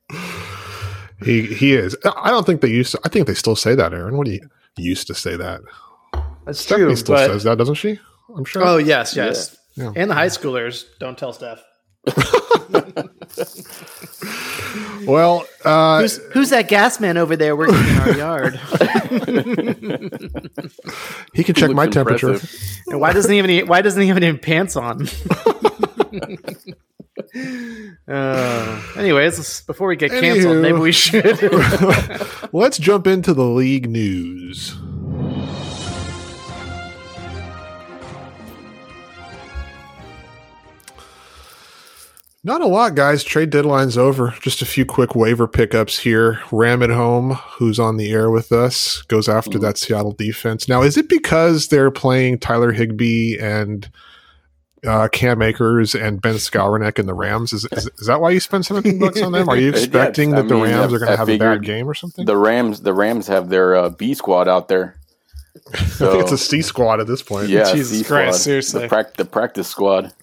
[1.23, 1.95] he he is.
[2.17, 2.91] I don't think they used.
[2.93, 2.99] to.
[3.03, 3.93] I think they still say that.
[3.93, 4.47] Aaron, what do you
[4.77, 5.61] used to say that?
[6.45, 6.95] That's Stephanie true.
[6.95, 7.99] still but- says that, doesn't she?
[8.35, 8.63] I'm sure.
[8.65, 9.57] oh yes, yes.
[9.75, 9.93] Yeah.
[9.95, 11.63] And the high schoolers don't tell Steph.
[15.05, 18.55] well, uh, Who's who's that gas man over there working in our yard?
[21.33, 22.33] he can check Looks my temperature.
[22.33, 22.81] impressive.
[22.87, 23.63] And why doesn't he have any?
[23.63, 25.01] Why doesn't he have any pants on?
[28.07, 30.61] uh, anyways, before we get canceled, Anywho.
[30.61, 32.51] maybe we should.
[32.53, 34.75] Let's jump into the league news.
[42.47, 43.25] Not a lot, guys.
[43.25, 44.33] Trade deadline's over.
[44.41, 46.39] Just a few quick waiver pickups here.
[46.49, 50.69] Ram It Home, who's on the air with us, goes after that Seattle defense.
[50.69, 53.91] Now, is it because they're playing Tyler Higbee and
[54.85, 57.51] uh, Cam Akers and Ben Skowronek and the Rams?
[57.51, 59.49] Is, is, is that why you spent 17 bucks on them?
[59.49, 61.37] Are you Yeah, expecting I that the mean, Rams I- are going to have a
[61.37, 62.23] bad game or something?
[62.25, 64.95] The Rams, the Rams have their uh, B squad out there.
[65.73, 67.49] I think it's a C squad at this point.
[67.49, 68.81] Yeah, Jesus C Christ, squad, seriously.
[68.83, 70.13] the, prac- the practice squad.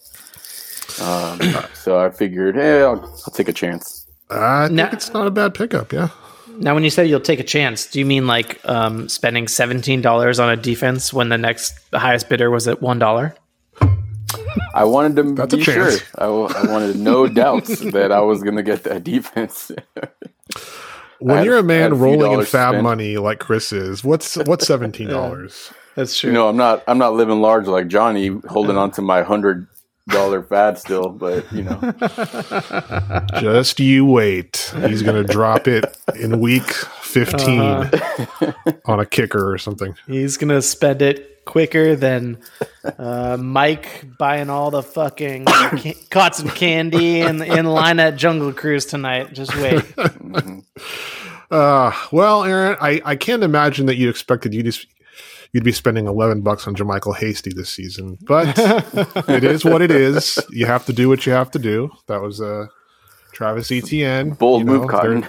[1.00, 1.40] Um,
[1.74, 4.06] so I figured, hey, I'll, I'll take a chance.
[4.30, 5.92] I think Now- it's not a bad pickup.
[5.92, 6.08] Yeah.
[6.58, 10.00] now, when you say you'll take a chance, do you mean like um, spending seventeen
[10.00, 13.34] dollars on a defense when the next the highest bidder was at one dollar?
[14.74, 15.90] I wanted to That's a be sure.
[15.90, 19.70] I, I, w- I wanted no doubts that I was going to get that defense.
[21.20, 22.82] When had- you're a had man a rolling in fab spent.
[22.82, 25.72] money like Chris is, what's what's seventeen dollars?
[25.94, 26.30] That's true.
[26.30, 29.66] you know, I'm not I'm not living large like Johnny, holding on to my hundred
[30.08, 31.78] dollar fad still, but you know,
[33.40, 34.72] Just you wait.
[34.86, 38.52] He's gonna drop it in week 15 Uh-huh.
[38.86, 39.94] on a kicker or something.
[40.06, 42.38] He's gonna spend it quicker than
[42.98, 48.86] uh, Mike buying all the fucking can- cotton candy in in line at Jungle Cruise
[48.86, 49.32] tonight.
[49.32, 49.82] Just wait.
[51.50, 54.86] Uh, well, Aaron, I, I can't imagine that you expected you just
[55.54, 58.58] you'd be spending 11 bucks on JaMycal Hasty this season, but
[59.28, 60.38] it is what it is.
[60.50, 61.90] You have to do what you have to do.
[62.08, 62.66] That was uh,
[63.32, 64.30] Travis Etienne.
[64.30, 65.26] Bold you move, know, Cotton.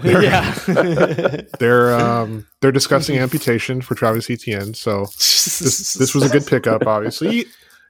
[0.00, 0.54] They're, yeah.
[1.58, 6.86] they're um they're discussing amputation for Travis Etienne, so this this was a good pickup.
[6.86, 7.46] Obviously,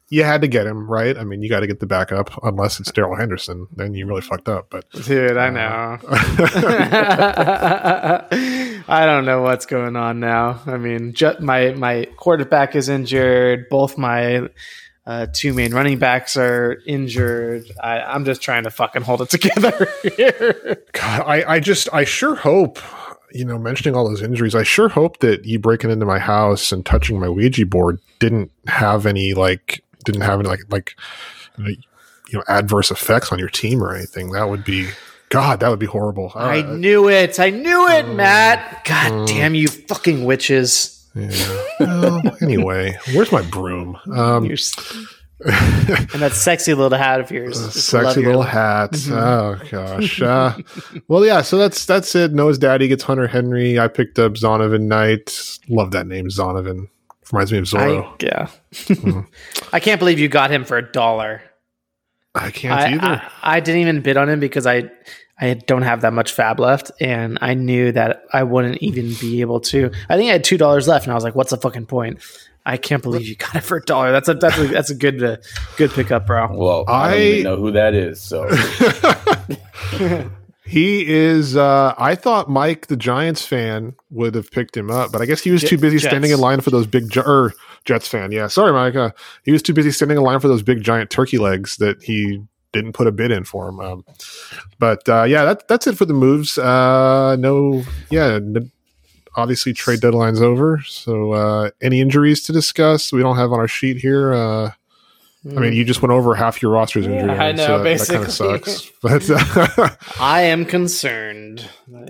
[0.09, 1.17] you, had to get him right.
[1.17, 3.67] I mean, you got to get the backup unless it's Darrell Henderson.
[3.75, 4.69] Then you really fucked up.
[4.71, 5.99] But Dude, I know.
[8.89, 10.61] I don't know what's going on now.
[10.67, 13.69] I mean, my my quarterback is injured.
[13.69, 14.49] Both my
[15.09, 17.65] uh, two main running backs are injured.
[17.83, 20.85] I, I'm just trying to fucking hold it together here.
[20.93, 22.79] God, I, I just, I sure hope,
[23.33, 26.73] you know, mentioning all those injuries, I sure hope that you breaking into my house
[26.73, 30.95] and touching my Ouija board didn't have any, like, didn't have any, like, like,
[31.59, 34.33] you know, adverse effects on your team or anything.
[34.33, 34.89] That would be,
[35.31, 36.33] God, that would be horrible.
[36.35, 37.39] I Uh, knew it.
[37.41, 38.85] I knew it, Matt.
[38.85, 41.07] God damn you, fucking witches.
[41.15, 41.63] yeah.
[41.81, 43.99] Well, anyway, where's my broom?
[44.15, 44.45] Um,
[45.45, 47.63] and that sexy little hat of yours.
[47.63, 48.91] Love sexy your- little hat.
[49.11, 50.21] Oh gosh.
[50.21, 50.57] Uh,
[51.07, 51.43] well, yeah.
[51.43, 52.33] So that's that's it.
[52.33, 53.79] Noah's daddy gets Hunter Henry.
[53.79, 55.59] I picked up Zonovan Knight.
[55.69, 56.89] Love that name, Zonovan.
[57.33, 58.05] Reminds me of Zorro.
[58.05, 59.23] I, yeah.
[59.73, 61.43] I can't believe you got him for a dollar.
[62.35, 63.23] I, can't I, either.
[63.43, 64.91] I, I didn't even bid on him because I
[65.41, 69.41] I don't have that much fab left, and I knew that I wouldn't even be
[69.41, 69.91] able to.
[70.09, 72.21] I think I had two dollars left, and I was like, "What's the fucking point?"
[72.67, 74.13] I can't believe you got it for a dollar.
[74.13, 75.37] That's a that's a that's a good uh,
[75.77, 76.55] good pickup, bro.
[76.57, 78.21] Well, I, I- don't even know who that is.
[78.21, 78.49] So
[80.69, 81.57] he is.
[81.57, 85.43] Uh, I thought Mike, the Giants fan, would have picked him up, but I guess
[85.43, 86.11] he was too busy Jets.
[86.11, 87.53] standing in line for those big Gi- er,
[87.85, 88.33] Jets fan.
[88.33, 88.95] Yeah, sorry, Mike.
[88.95, 89.11] Uh,
[89.45, 92.43] he was too busy standing in line for those big giant turkey legs that he
[92.73, 93.81] didn't put a bid in for him.
[93.81, 94.05] Um,
[94.79, 96.59] but uh, yeah, that, that's it for the moves.
[96.59, 98.35] Uh, no, yeah.
[98.35, 98.71] n-
[99.37, 100.83] obviously, trade deadline's over.
[100.87, 103.13] So, uh, any injuries to discuss?
[103.13, 104.35] We don't have on our sheet here.
[105.47, 107.31] I mean, you just went over half your roster's injury.
[107.31, 108.91] I know, so that, that kind of sucks.
[109.03, 111.69] But uh, I am concerned.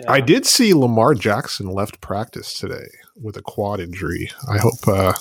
[0.08, 2.88] I did see Lamar Jackson left practice today
[3.20, 4.30] with a quad injury.
[4.50, 5.12] I hope uh,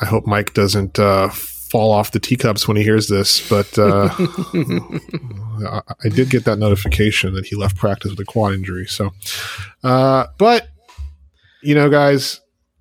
[0.00, 3.46] I hope Mike doesn't uh, fall off the teacups when he hears this.
[3.48, 8.54] But uh, I, I did get that notification that he left practice with a quad
[8.54, 8.86] injury.
[8.86, 9.10] So,
[9.84, 10.68] uh, but
[11.62, 12.40] you know, guys,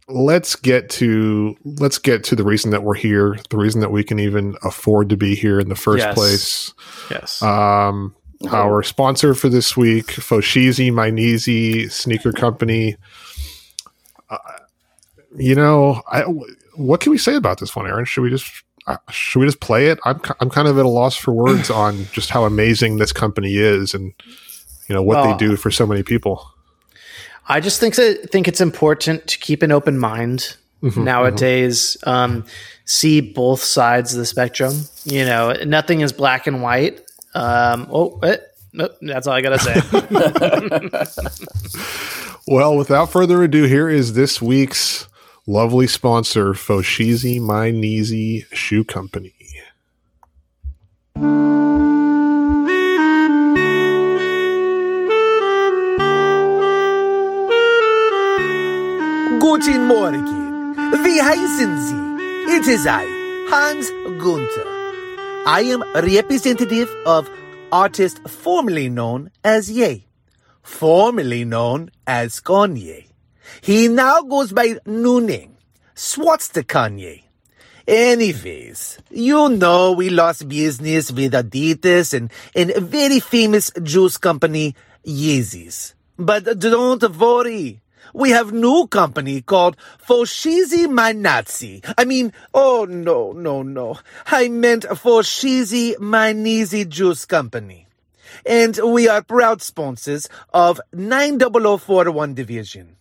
[0.10, 3.38] let's get to let's get to the reason that we're here.
[3.49, 6.16] The reason that we can even afford to be here in the first Yes.
[6.16, 6.74] place.
[7.12, 7.41] Yes.
[7.41, 8.16] Um,
[8.51, 12.95] our sponsor for this week, Fo-Sheezy My Neezy Sneaker Company.
[14.30, 14.38] Uh,
[15.36, 16.22] you know, I,
[16.76, 18.05] what can we say about this one, Aaron?
[18.05, 19.99] Should we just uh, should we just play it?
[20.05, 23.55] I'm I'm kind of at a loss for words on just how amazing this company
[23.58, 24.14] is, and
[24.88, 26.49] you know what Well, they do for so many people.
[27.48, 31.98] I just think that think it's important to keep an open mind Mhm, nowadays.
[32.04, 32.45] Um,
[32.86, 34.84] see both sides of the spectrum.
[35.06, 37.02] You know, nothing is black and white.
[37.34, 38.38] Um, oh, eh,
[38.74, 39.82] nope, that's all I gotta say.
[42.50, 45.10] Well, without further ado, here is this week's
[45.45, 49.34] lovely sponsor, Fo-Sheezy My Neezy Shoe Company.
[59.58, 60.76] Guten Morgen.
[61.03, 62.58] Wie heißen Sie?
[62.58, 63.08] It is I,
[63.49, 63.89] Hans
[64.22, 64.68] Gunther.
[65.47, 67.28] I am representative of
[67.72, 70.05] artist formerly known as Ye,
[70.62, 73.08] formerly known as Kanye.
[73.62, 75.53] He now goes by Nooning,
[75.95, 77.24] Swatsta Kanye.
[77.88, 84.76] Anyways, you know we lost business with Adidas and, and a very famous juice company,
[85.03, 85.95] Yeezys.
[86.16, 87.82] But don't worry.
[88.14, 91.84] We have new company called Foshizi Mainazzi.
[91.97, 93.99] I mean, oh no, no, no.
[94.26, 97.88] I meant Foshizi Mainezy Juice Company.
[98.45, 102.95] And we are proud sponsors of 90041 Division.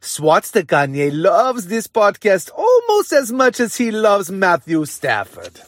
[0.00, 5.60] Swatsta Kanye loves this podcast almost as much as he loves Matthew Stafford.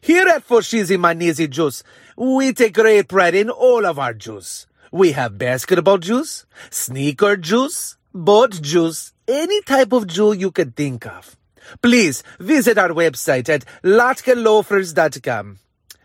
[0.00, 1.84] Here at Fo-Sheezy My Neezy Juice,
[2.16, 4.66] we take great pride in all of our juice.
[4.92, 11.06] We have basketball juice, sneaker juice, boat juice, any type of jewel you could think
[11.06, 11.34] of.
[11.80, 15.58] Please visit our website at latkalofers.com.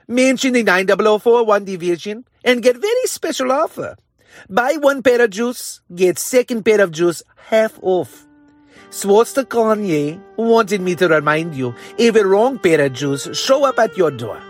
[0.07, 3.97] Mention the 90041 division and get very special offer.
[4.49, 8.25] Buy one pair of juice, get second pair of juice half off.
[8.89, 13.79] Swartz Kanye wanted me to remind you if a wrong pair of juice show up
[13.79, 14.41] at your door.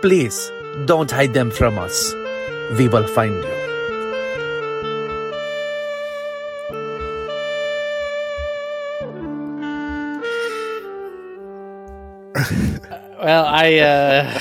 [0.00, 0.50] Please
[0.86, 2.14] don't hide them from us.
[2.76, 3.54] We will find you.
[13.20, 14.38] Well, I uh,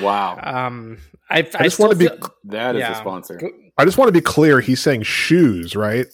[0.00, 0.38] Wow.
[0.42, 0.96] um,
[1.28, 2.08] I, I, I just want to be.
[2.08, 2.92] feel- That is Yeah.
[2.92, 3.38] a sponsor.
[3.76, 4.60] I just want to be clear.
[4.60, 6.06] He's saying shoes, right?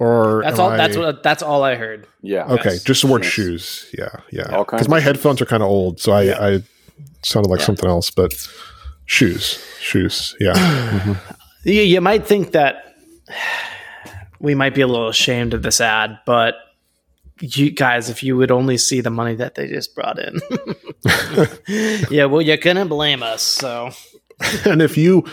[0.00, 0.70] Or that's am all.
[0.76, 1.22] That's what.
[1.22, 2.06] That's all I heard.
[2.22, 2.44] Yeah.
[2.46, 2.82] Okay, Yes.
[2.82, 3.32] just the word Yes.
[3.32, 3.94] shoes.
[3.96, 4.48] Yeah, yeah.
[4.56, 6.62] All kinds Because my of headphones are kind of old, so I, I
[7.22, 8.10] sounded like something else.
[8.10, 8.32] But
[9.10, 10.36] shoes, shoes.
[10.40, 10.54] Yeah.
[11.00, 11.16] Mhm.
[11.64, 12.94] You, you might think that
[14.40, 16.54] we might be a little ashamed of this ad, but
[17.40, 20.40] you guys, if you would only see the money that they just brought in,
[22.10, 23.42] yeah, well, you couldn't blame us.
[23.42, 23.90] So
[24.64, 25.24] and if you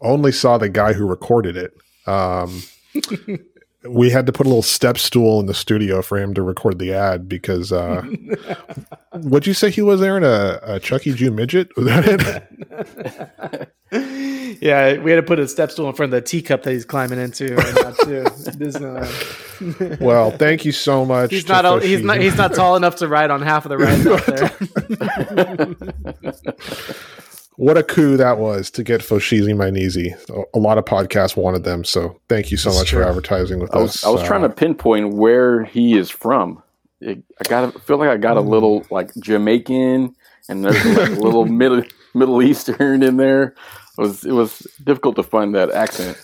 [0.00, 1.72] only saw the guy who recorded it,
[2.08, 2.62] um,
[3.84, 6.78] we had to put a little step stool in the studio for him to record
[6.78, 7.72] the ad because.
[7.72, 8.02] Uh,
[9.14, 11.74] would you say he was there in a, a Chucky Jew midget?
[11.76, 13.72] Was that it?
[14.60, 16.84] yeah, we had to put a step stool in front of the teacup that he's
[16.84, 18.24] climbing into right now too.
[18.58, 20.00] Disneyland.
[20.00, 21.30] well, thank you so much.
[21.30, 21.82] He's not.
[21.82, 22.20] He's not.
[22.20, 24.26] He's not tall enough to ride on half of the rides out
[26.24, 27.14] there.
[27.58, 30.14] What a coup that was to get Fo-Sheezy My Neezy.
[30.30, 33.74] A, a lot of podcasts wanted them, so thank you so much for advertising with
[33.74, 34.04] I us.
[34.04, 36.62] I was trying to pinpoint where he is from.
[37.00, 40.14] It, I got to feel like I got a little like Jamaican
[40.48, 41.82] and there's like a little middle
[42.14, 43.54] Middle Eastern in there.
[43.98, 46.16] It was it was difficult to find that accent.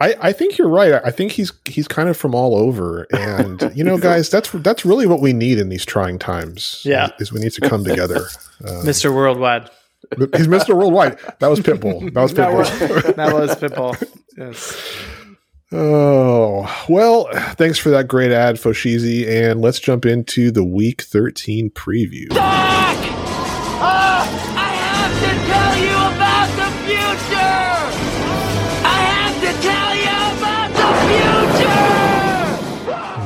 [0.00, 1.00] I, I think you're right.
[1.04, 4.84] I think he's he's kind of from all over, and you know, guys, that's that's
[4.84, 6.82] really what we need in these trying times.
[6.84, 7.10] Yeah.
[7.18, 8.26] is we need to come together.
[8.60, 9.14] Uh, Mr.
[9.14, 9.70] Worldwide.
[10.16, 10.74] he's Mr.
[10.76, 11.18] Worldwide.
[11.40, 12.12] That was Pitbull.
[12.14, 13.14] That was Pitbull.
[13.16, 13.96] that was Pitbull.
[14.38, 14.76] Yes.
[15.72, 21.70] Oh well, thanks for that great ad, Fo-Sheezy, and let's jump into the Week 13
[21.70, 22.28] preview.
[22.30, 22.94] Ah,
[24.56, 27.66] I have to tell you about the future!
[28.86, 30.88] I have to tell you about the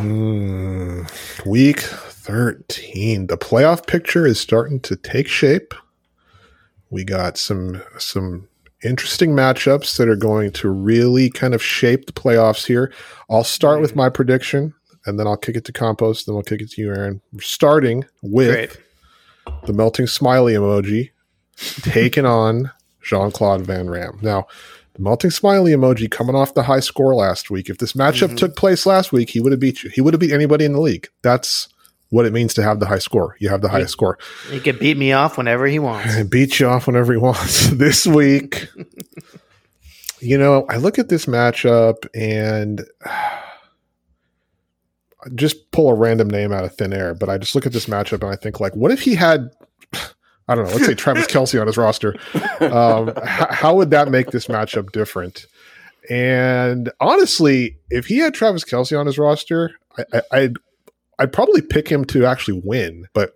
[0.01, 0.09] future!
[0.09, 3.27] Mm, week 13.
[3.27, 5.75] The playoff picture is starting to take shape.
[6.93, 8.49] We got some some
[8.85, 12.93] interesting matchups that are going to really kind of shape the playoffs here.
[13.31, 14.75] I'll start with my prediction
[15.07, 17.21] and then I'll kick it to Campos, then we'll kick it to you, Aaron.
[17.33, 18.81] We're starting with Great.
[19.67, 21.11] the melting smiley emoji
[21.83, 22.71] taking on
[23.03, 24.19] Jean Claude Van Ram.
[24.23, 24.47] Now,
[24.95, 27.71] the melting smiley emoji coming off the high score last week.
[27.71, 28.37] If this matchup Mhm.
[28.37, 29.91] took place last week, he would have beat you.
[29.91, 31.09] He would have beat anybody in the league.
[31.23, 31.69] That's
[32.13, 33.37] what it means to have the high score.
[33.41, 34.19] You have the highest score.
[34.51, 36.15] He can beat me off whenever he wants.
[36.15, 37.67] And beat you off whenever he wants.
[37.71, 38.69] this week,
[40.21, 42.85] you know, I look at this matchup and
[45.35, 47.87] just pull a random name out of thin air, but I just look at this
[47.87, 49.51] matchup and I think, like, what if he had,
[50.49, 52.15] I don't know, let's say Travis Kelce on his roster?
[52.61, 55.47] Um, h- how would that make this matchup different?
[56.11, 60.57] And honestly, if he had Travis Kelce on his roster, I, I, I'd
[61.23, 63.33] I'd probably pick him to actually win, but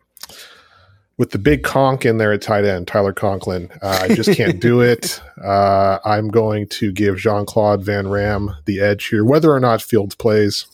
[1.19, 4.61] with the big conk in there at tight end, Tyler Conklin, uh, I just can't
[4.61, 5.21] do it.
[5.45, 9.83] Uh, I'm going to give Jean Claude Van Ram the edge here, whether or not
[9.83, 10.67] Fields plays.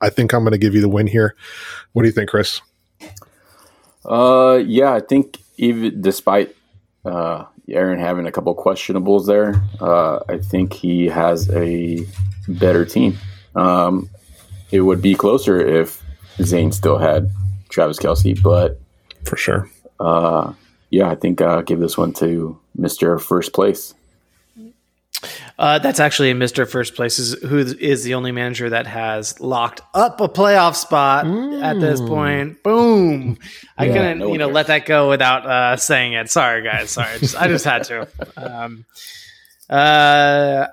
[0.00, 1.36] I think I'm going to give you the win here.
[1.92, 2.60] What do you think, Chris?
[4.04, 6.54] Uh, yeah, I think even despite
[7.04, 12.04] uh, Aaron having a couple questionables there, uh, I think he has a
[12.48, 13.16] better team.
[13.54, 14.10] Um,
[14.74, 16.02] it would be closer if
[16.42, 17.30] Zane still had
[17.68, 18.80] Travis Kelce, but
[19.24, 19.70] for sure,
[20.00, 20.52] uh,
[20.90, 23.94] yeah, I think I'll give this one to Mister First Place.
[25.58, 26.68] Uh, that's actually Mr.
[26.68, 31.24] First Place, is, who is the only manager that has locked up a playoff spot
[31.62, 32.62] at this point.
[32.64, 33.38] Boom!
[33.78, 34.54] I Yeah, couldn't, no you know, cares.
[34.54, 36.28] let that go without uh, saying it.
[36.30, 36.90] Sorry, guys.
[36.90, 38.08] Sorry, I just, I just had to.
[38.36, 38.84] Um,
[39.70, 40.66] uh,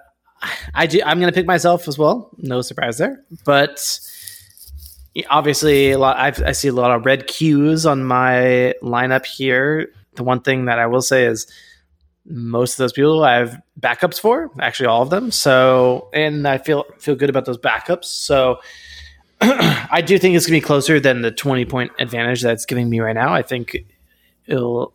[0.73, 1.01] I do.
[1.05, 2.29] I'm going to pick myself as well.
[2.37, 3.99] No surprise there, but
[5.29, 6.17] obviously, a lot.
[6.17, 9.91] I've, I see a lot of red cues on my lineup here.
[10.15, 11.47] The one thing that I will say is
[12.25, 15.31] most of those people I have backups for, actually all of them.
[15.31, 18.05] So, and I feel feel good about those backups.
[18.05, 18.61] So,
[19.41, 22.99] I do think it's gonna be closer than the twenty point advantage that's giving me
[22.99, 23.33] right now.
[23.33, 23.77] I think
[24.45, 24.93] it'll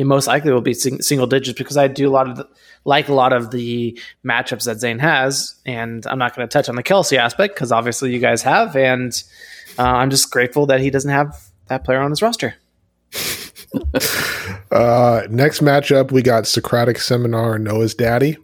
[0.00, 2.48] it most likely will be sing, single digits because I do a lot of the,
[2.86, 6.70] like a lot of the matchups that Zane has, and I'm not going to touch
[6.70, 9.12] on the Kelce aspect because obviously you guys have, and
[9.78, 12.54] uh, I'm just grateful that he doesn't have that player on his roster.
[14.72, 18.36] Uh, next matchup, we got Socratic Seminar and Noah's Daddy.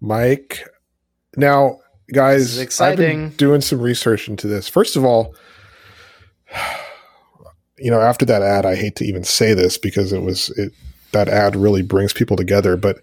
[0.00, 0.66] Mike.
[1.36, 1.80] Now,
[2.10, 4.66] guys, I've been doing some research into this.
[4.66, 5.34] First of all,
[7.82, 10.72] you know, after that ad, I hate to even say this because it was it
[11.12, 12.76] that ad really brings people together.
[12.76, 13.00] But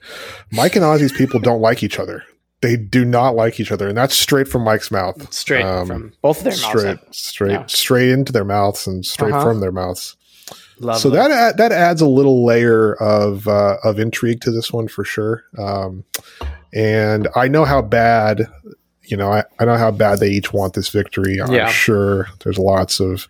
[0.51, 2.23] Mike and Ozzy's people don't like each other.
[2.61, 5.31] They do not like each other, and that's straight from Mike's mouth.
[5.33, 6.67] Straight Um, from both of their mouths.
[6.81, 7.65] straight, straight, Yeah.
[7.67, 9.43] straight into their mouths and straight Uh-huh.
[9.45, 10.15] from their mouths.
[10.81, 10.99] Lovely.
[11.01, 14.87] So that ad- that adds a little layer of uh, of intrigue to this one
[14.87, 15.43] for sure.
[15.57, 16.03] Um,
[16.73, 18.47] and I know how bad,
[19.05, 21.39] you know, I, I know how bad they each want this victory.
[21.41, 21.67] I'm Yeah.
[21.69, 23.27] sure there's lots of,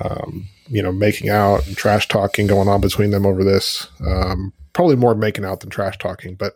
[0.00, 3.88] um, you know, making out and trash talking going on between them over this.
[4.06, 6.54] Um, probably more making out than trash talking, but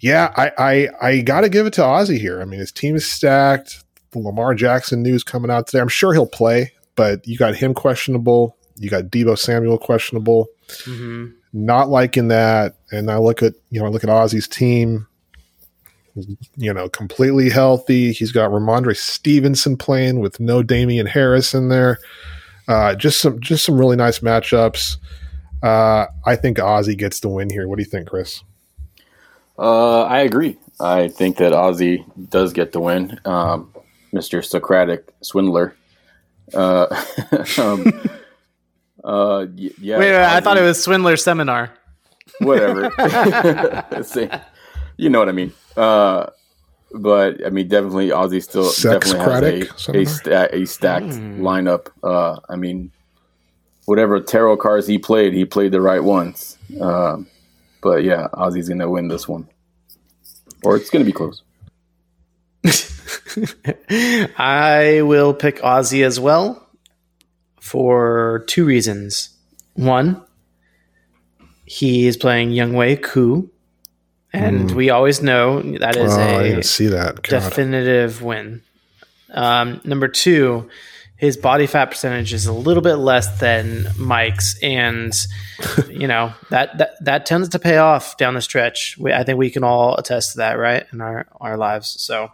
[0.00, 2.40] yeah, I I, I got to give it to Ozzy here.
[2.40, 3.82] I mean, his team is stacked.
[4.10, 5.80] The Lamar Jackson news coming out today.
[5.80, 8.56] I'm sure he'll play, but you got him questionable.
[8.76, 10.46] You got Deebo Samuel questionable.
[10.84, 11.32] Mhm.
[11.52, 12.76] Not liking that.
[12.92, 15.06] And I look at you know I look at Ozzy's team.
[16.56, 18.12] You know, completely healthy.
[18.12, 21.98] He's got Rhamondre Stevenson playing with no Damien Harris in there.
[22.68, 24.98] Uh, just some just some really nice matchups.
[25.62, 27.66] Uh, I think Ozzy gets the win here.
[27.66, 28.44] What do you think, Chris?
[29.58, 30.56] Uh, I agree.
[30.78, 33.18] I think that Ozzy does get the win.
[33.24, 33.74] Um,
[34.12, 34.44] Mr.
[34.44, 35.74] Socratic Swindler.
[36.54, 36.86] Uh,
[37.58, 37.92] um,
[39.02, 39.98] uh, yeah.
[39.98, 41.72] wait, wait, I thought it was Swindler Seminar.
[42.40, 42.90] whatever.
[44.02, 44.28] See,
[44.96, 45.52] you know what I mean.
[45.76, 46.26] Uh,
[46.92, 51.40] but I mean, definitely Ozzy still definitely has a a, sta- a stacked Hmm.
[51.40, 51.88] lineup.
[52.02, 52.90] Uh, I mean,
[53.84, 56.56] whatever tarot cards he played, he played the right ones.
[56.80, 57.26] Um,
[57.82, 59.48] but yeah, Ozzy's gonna win this one,
[60.62, 61.42] or it's gonna be close.
[63.90, 66.66] I will pick Ozzy as well
[67.60, 69.30] for two reasons.
[69.74, 70.22] One,
[71.64, 73.50] he is playing Young Wei Ku,
[74.32, 74.74] and Mm.
[74.74, 77.22] we always know that is oh, a see that.
[77.22, 77.40] God.
[77.40, 78.62] definitive win.
[79.30, 80.68] Um, number two,
[81.16, 85.12] his body fat percentage is a little bit less than Mike's, and
[85.88, 88.96] you know that that that tends to pay off down the stretch.
[88.98, 91.96] We, I think we can all attest to that, right, in our our lives.
[92.00, 92.30] So,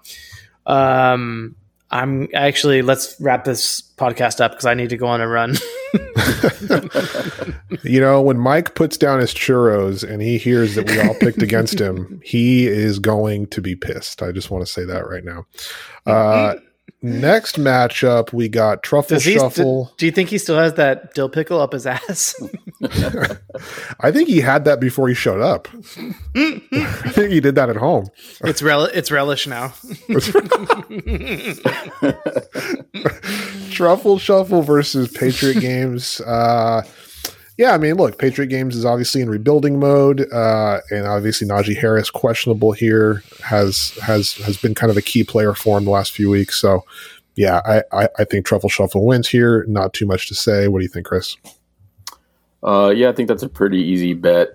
[0.66, 1.57] um,
[1.95, 5.57] I'm actually let's wrap this podcast up because I need to go on a run.
[7.84, 11.42] You know, when Mike puts down his churros and he hears that we all picked
[11.42, 14.22] against him, he is going to be pissed.
[14.22, 15.45] I just want to say that right now.
[16.07, 16.55] Uh,
[17.05, 19.34] next matchup, we got Truffle Does he?
[19.34, 19.84] Shuffle.
[19.84, 22.34] Do, do you think he still has that dill pickle up his ass?
[24.00, 25.68] I think he had that before he showed up.
[25.74, 28.09] I think he did that at home.
[28.42, 29.72] it's rel- it's relish now.
[33.70, 36.20] Truffle Shuffle versus Patriot Games.
[36.20, 36.82] Uh,
[37.57, 41.76] yeah, I mean, look, Patriot Games is obviously in rebuilding mode, uh, and obviously Najee
[41.76, 45.90] Harris questionable here has has has been kind of a key player for him the
[45.90, 46.61] last few weeks.
[46.61, 46.84] So,
[47.36, 49.64] yeah, I I, I think Truffle Shuffle wins here.
[49.68, 50.66] Not too much to say.
[50.66, 51.36] What do you think, Chris?
[52.64, 54.48] Uh, yeah, I think that's a pretty easy bet.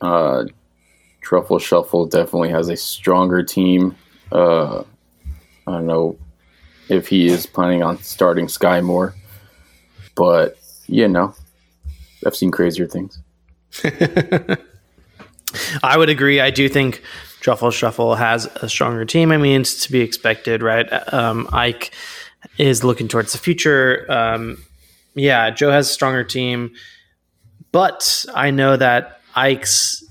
[0.00, 0.44] Uh,
[1.22, 3.96] Truffle Shuffle definitely has a stronger team.
[4.30, 4.84] Uh,
[5.66, 6.16] I don't know
[6.88, 9.14] if he is planning on starting Skyy Moore,
[10.14, 11.34] but you know,
[12.24, 13.18] I've seen crazier things.
[15.82, 16.40] I would agree.
[16.40, 17.02] I do think
[17.40, 19.32] Truffle Shuffle has a stronger team.
[19.32, 20.86] I mean, it's to be expected, right?
[21.12, 21.92] Um, Ike
[22.58, 24.06] is looking towards the future.
[24.10, 24.62] Um,
[25.14, 26.72] yeah, Joe has a stronger team,
[27.72, 30.04] but I know that Ike's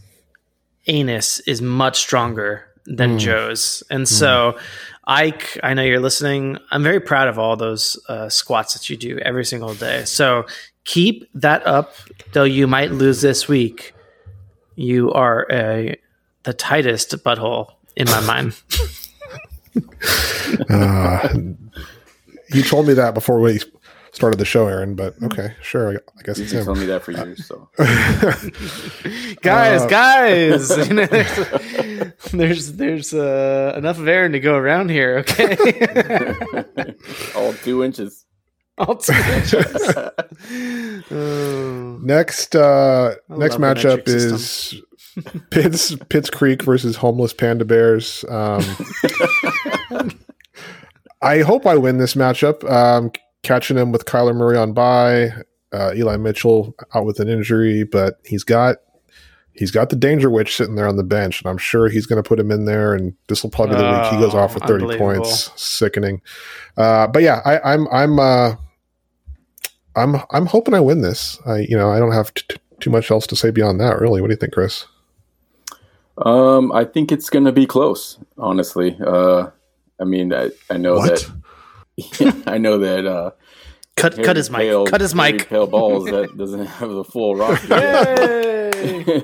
[0.88, 3.20] anus is much stronger than Mm.
[3.20, 4.58] Joe's, and so.
[5.08, 6.58] Ike, I know you're listening.
[6.72, 10.04] I'm very proud of all those uh, squats that you do every single day.
[10.06, 10.48] So
[10.86, 11.94] keep that up,
[12.32, 13.94] though you might lose this week
[14.78, 15.96] you are a
[16.44, 18.62] the tightest butthole in my mind.
[20.70, 21.28] Uh,
[22.54, 23.60] you told me that before we
[24.14, 24.96] started the show, Aaron.
[24.96, 25.90] But okay, sure.
[25.90, 26.64] I, I guess You've him.
[26.64, 27.46] telling me that for years.
[27.46, 27.68] So
[29.42, 34.90] guys, Uh, guys, you know, there's there's, there's uh, enough of Aaron to go around
[34.90, 35.18] here.
[35.20, 35.56] Okay,
[37.36, 38.26] all two inches.
[38.78, 39.96] All two inches.
[41.12, 42.00] Oh.
[42.02, 44.82] Next, uh, next matchup is
[45.50, 48.26] Pitts Pitts Creek versus homeless Panda Bears.
[48.30, 48.64] Um,
[51.22, 52.70] I hope I win this matchup.
[52.70, 53.12] Um,
[53.44, 55.30] catching him with Kyler Murray on bye,
[55.72, 58.78] uh, Eli Mitchell out with an injury, but he's got
[59.54, 62.22] he's got the danger witch sitting there on the bench, and I'm sure he's going
[62.22, 62.94] to put him in there.
[62.94, 65.52] And this will probably be the week he goes off for Oh, 30 points.
[65.62, 66.22] Sickening.
[66.78, 68.56] Uh, but yeah, I, I'm I'm uh,
[69.96, 71.40] I'm I'm hoping I win this.
[71.46, 74.00] I you know I don't have t- t- too much else to say beyond that.
[74.00, 74.86] Really, what do you think, Chris?
[76.18, 78.18] Um, I think it's going to be close.
[78.38, 79.48] Honestly, uh,
[80.00, 81.30] I mean, I, I know What?
[81.98, 82.44] that.
[82.48, 83.06] I know that.
[83.06, 83.32] Uh,
[83.98, 84.88] Cut Harry cut his mic.
[84.88, 85.48] Cut his Harry mic.
[85.50, 87.68] Pale balls that doesn't have the full roster.
[89.08, 89.24] yet.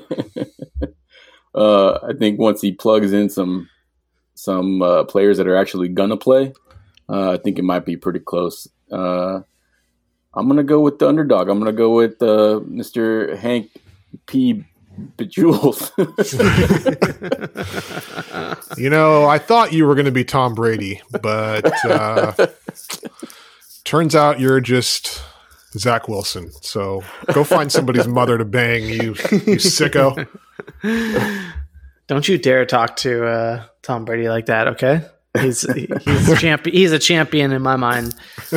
[1.54, 3.68] uh, I think once he plugs in some
[4.34, 6.52] some uh, players that are actually gonna play,
[7.08, 8.66] uh, I think it might be pretty close.
[8.90, 9.40] Uh,
[10.34, 11.48] I'm gonna go with the underdog.
[11.48, 13.36] I'm gonna go with uh, Mr.
[13.36, 13.70] Hank
[14.26, 14.64] P.
[15.16, 15.90] Bejewels.
[18.78, 22.32] You know, I thought you were going to be Tom Brady, but uh,
[23.84, 25.22] turns out you're just
[25.74, 26.50] Zach Wilson.
[26.62, 27.02] So
[27.32, 30.26] go find somebody's mother to bang, you, you sicko.
[32.06, 35.02] Don't you dare talk to uh, Tom Brady like that, okay?
[35.38, 36.76] He's he's a champion.
[36.76, 38.14] He's a champion in my mind.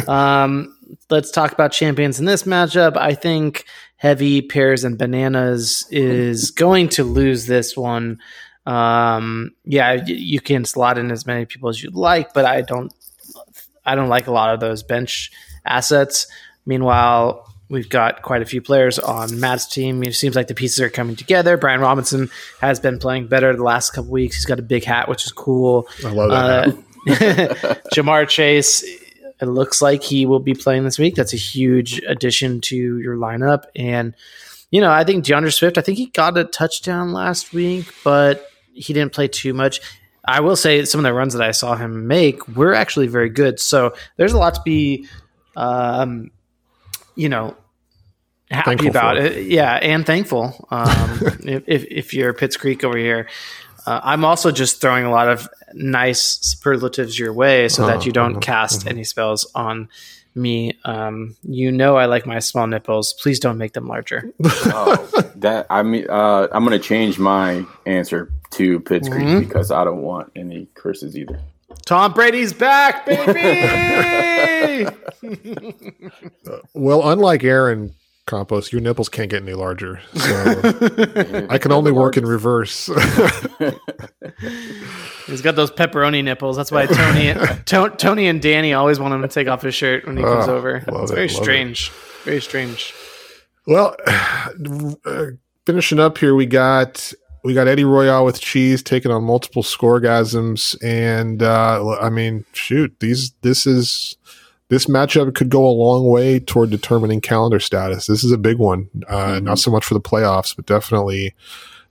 [0.07, 0.74] Um,
[1.09, 2.97] let's talk about champions in this matchup.
[2.97, 3.65] I think
[3.97, 8.19] heavy pears and bananas is going to lose this one.
[8.65, 12.93] Um, yeah, you can slot in as many people as you'd like, but I don't.
[13.87, 15.31] I don't like a lot of those bench
[15.63, 16.25] assets.
[16.65, 20.03] Meanwhile, we've got quite a few players on Matt's team.
[20.03, 21.57] It seems like the pieces are coming together.
[21.57, 22.31] Brian Robinson
[22.61, 24.37] has been playing better the last couple weeks.
[24.37, 25.87] He's got a big hat, which is cool.
[26.03, 26.67] I love that.
[26.67, 26.71] Uh,
[27.93, 28.83] Ja'Marr Chase,
[29.45, 31.15] it looks like he will be playing this week.
[31.15, 33.65] That's a huge addition to your lineup.
[33.75, 34.15] And,
[34.71, 38.49] you know, I think D'Andre Swift, I think he got a touchdown last week, but
[38.73, 39.81] he didn't play too much.
[40.27, 43.29] I will say some of the runs that I saw him make were actually very
[43.29, 43.59] good.
[43.59, 45.07] So there's a lot to be,
[45.55, 46.31] um,
[47.15, 47.55] you know,
[48.49, 49.47] happy Thankful about it.
[49.47, 50.67] Yeah, and thankful.
[50.71, 50.89] Um,
[51.43, 53.29] if, if if you're Pitts Creek over here,
[53.85, 58.11] uh, I'm also just throwing a lot of nice superlatives your way so that you
[58.11, 59.89] don't cast any spells on
[60.33, 60.77] me.
[60.85, 63.13] Um, you know, I like my small nipples.
[63.13, 64.31] Please don't make them larger.
[64.43, 69.39] oh, that I mean, uh, I'm gonna change my answer to Pitts Creek Mhm.
[69.39, 71.39] because I don't want any curses either.
[71.85, 74.87] Tom Brady's back, baby.
[76.73, 77.93] Well, unlike Aaron
[78.27, 80.01] Campos, your nipples can't get any larger.
[80.15, 82.87] So I can only work in reverse.
[85.27, 86.55] He's got those pepperoni nipples.
[86.57, 87.33] That's why Tony,
[87.65, 90.47] To- Tony and Danny always want him to take off his shirt when he comes
[90.47, 90.77] Oh, over.
[90.77, 91.43] It's it, very love it.
[91.43, 91.89] strange.
[92.23, 92.93] Very strange.
[93.67, 95.25] Well, uh,
[95.65, 97.11] finishing up here, we got
[97.43, 102.95] we got Eddie Royale with cheese taking on multiple scoregasms, and uh, I mean, shoot,
[102.99, 104.17] these this is
[104.75, 108.07] this matchup could go a long way toward determining calendar status.
[108.07, 111.33] This is a big one, uh, not so much for the playoffs, but definitely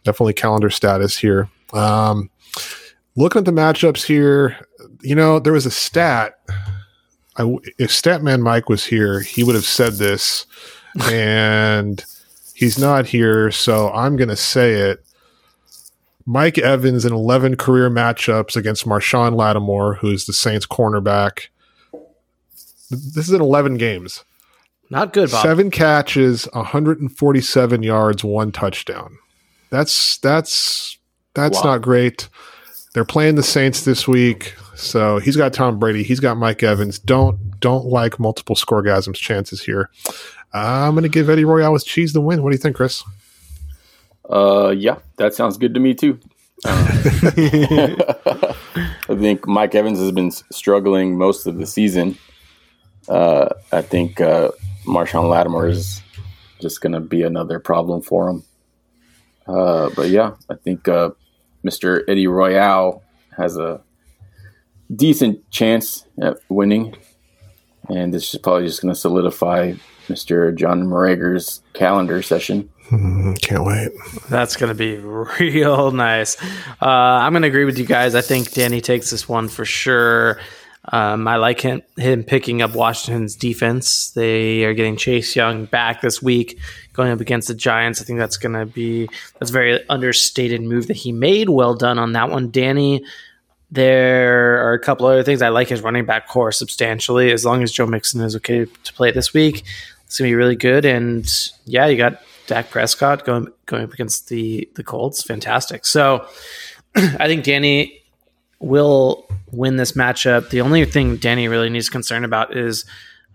[0.05, 1.49] definitely calendar status here.
[1.73, 2.29] Um,
[3.17, 4.59] looking at the matchups here,
[5.01, 6.35] you know, there was a stat.
[7.39, 7.45] I
[7.79, 10.45] if Statman Mike was here, he would have said this,
[11.11, 12.05] and
[12.55, 15.03] he's not here, so I'm going to say it.
[16.27, 21.49] Mike Evans in 11 career matchups against Marshon Lattimore, who is the Saints cornerback.
[22.95, 24.25] This is in 11 games.
[24.91, 25.43] Not good, Bob.
[25.43, 29.17] Seven catches, 147 yards, one touchdown.
[29.71, 30.99] That's that's
[31.35, 31.73] that's Wow.
[31.73, 32.29] not great.
[32.93, 36.99] They're playing the Saints this week, so he's got Tom Brady, he's got Mike Evans.
[36.99, 39.91] Don't don't like multiple scoregasms chances here.
[40.53, 42.43] I'm going to give Eddie Royale with cheese the win.
[42.45, 43.03] What do you think, Chris?
[44.31, 46.21] Uh, yeah, that sounds good to me too.
[46.65, 46.93] Uh,
[49.09, 52.17] I think Mike Evans has been struggling most of the season.
[53.09, 54.51] Uh, I think uh,
[54.87, 56.03] Marshon Lattimore is
[56.61, 58.45] just going to be another problem for him.
[59.47, 61.11] Uh, but yeah, I think uh,
[61.65, 62.03] Mr.
[62.09, 63.03] Eddie Royale
[63.37, 63.81] has a
[64.95, 66.95] decent chance at winning,
[67.89, 69.75] and this is probably just going to solidify
[70.09, 70.55] Mr.
[70.55, 72.71] John Morager's calendar session.
[72.91, 73.91] Can't wait.
[74.29, 74.97] That's going to be
[75.41, 76.41] real nice.
[76.81, 78.15] Uh, I'm going to agree with you guys.
[78.15, 80.39] I think Danny takes this one for sure.
[80.87, 84.11] Um, I like him him picking up Washington's defense.
[84.11, 86.59] They are getting Chase Young back this week,
[86.93, 88.03] going up against the Giants.
[88.03, 89.09] I think that's going to be
[89.39, 91.49] that's a very understated move that he made.
[91.49, 93.05] Well done on that one, Danny.
[93.71, 95.41] There are a couple other things.
[95.41, 97.33] I like his running back corps substantially.
[97.33, 99.65] As long as Joe Mixon is okay to play this week,
[100.05, 100.85] it's gonna be really good.
[100.85, 101.27] And
[101.65, 105.23] yeah, you got Dak Prescott going going up against the the Colts.
[105.23, 105.87] Fantastic.
[105.87, 106.27] So
[106.95, 108.04] I think Danny
[108.65, 110.51] will win this matchup.
[110.51, 112.85] The only thing Danny really needs concern about is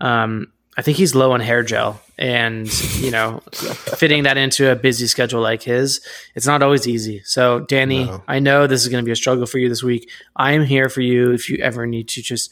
[0.00, 2.66] um, I think he's low on hair gel, and
[3.00, 6.00] you know, fitting that into a busy schedule like his,
[6.34, 7.22] it's not always easy.
[7.24, 10.08] So, Danny, I know this is going to be a struggle for you this week.
[10.36, 12.50] I am here for you if you ever need to just,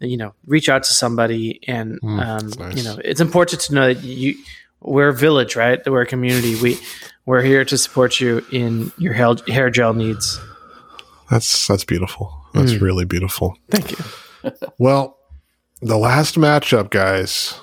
[0.00, 2.76] you know, reach out to somebody, and Mm, um, nice.
[2.76, 4.34] you know, it's important to know that you
[4.80, 5.78] we're a village, right?
[5.86, 6.56] We're a community.
[6.60, 6.78] We
[7.26, 10.40] We're here to support you in your hair, hair gel needs.
[11.30, 12.34] That's that's beautiful.
[12.54, 12.80] That's Mm.
[12.80, 13.56] really beautiful.
[13.70, 13.98] Thank you.
[14.78, 15.18] Well,
[15.82, 17.60] the last matchup, guys.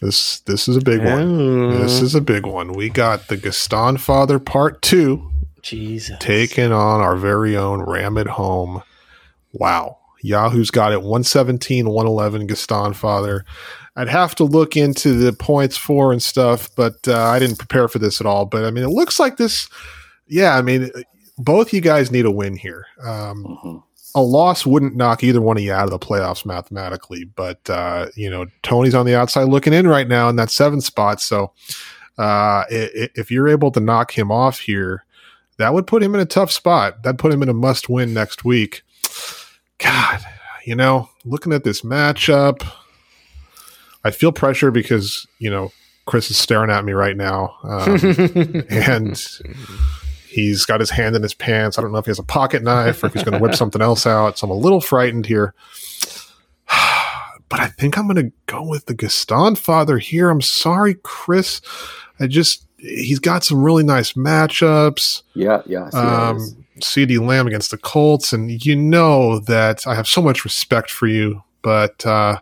[0.00, 1.80] This this is a big one.
[1.80, 2.74] This is a big one.
[2.74, 5.30] We got the Gastonfather Part Two
[5.62, 6.16] Jesus.
[6.20, 8.82] taking on our very own Ram It Home.
[9.52, 9.98] Wow.
[10.22, 13.40] Yahoo's got it 117, 111 Gastonfather.
[13.96, 17.88] I'd have to look into the points for and stuff, but uh, I didn't prepare
[17.88, 18.44] for this at all.
[18.44, 19.68] But I mean, it looks like this.
[20.28, 20.90] Yeah, I mean,
[21.38, 22.86] both you guys need a win here.
[23.02, 23.82] Um,
[24.14, 28.08] A loss wouldn't knock either one of you out of the playoffs mathematically, but uh,
[28.14, 31.20] you know Tony's on the outside looking in right now in that seventh spot.
[31.20, 31.52] So
[32.18, 35.04] uh, if you're able to knock him off here,
[35.58, 37.02] that would put him in a tough spot.
[37.02, 38.82] That put him in a must win next week.
[39.78, 40.20] God,
[40.64, 42.66] you know, looking at this matchup,
[44.04, 45.72] I feel pressure because, you know,
[46.06, 47.54] Chris is staring at me right now.
[47.62, 49.20] Um, and
[50.36, 51.78] he's got his hand in his pants.
[51.78, 53.54] I don't know if he has a pocket knife or if he's going to whip
[53.54, 54.38] something else out.
[54.38, 55.54] So I'm a little frightened here.
[57.48, 60.30] But I think I'm going to go with the Gastonfather here.
[60.30, 61.60] I'm sorry, Chris.
[62.18, 65.84] I just, he's got some really nice matchups Yeah, yeah.
[65.84, 66.52] I see how it is.
[66.54, 70.90] um, CeeDee Lamb against the Colts, and you know that I have so much respect
[70.90, 72.40] for you, but uh,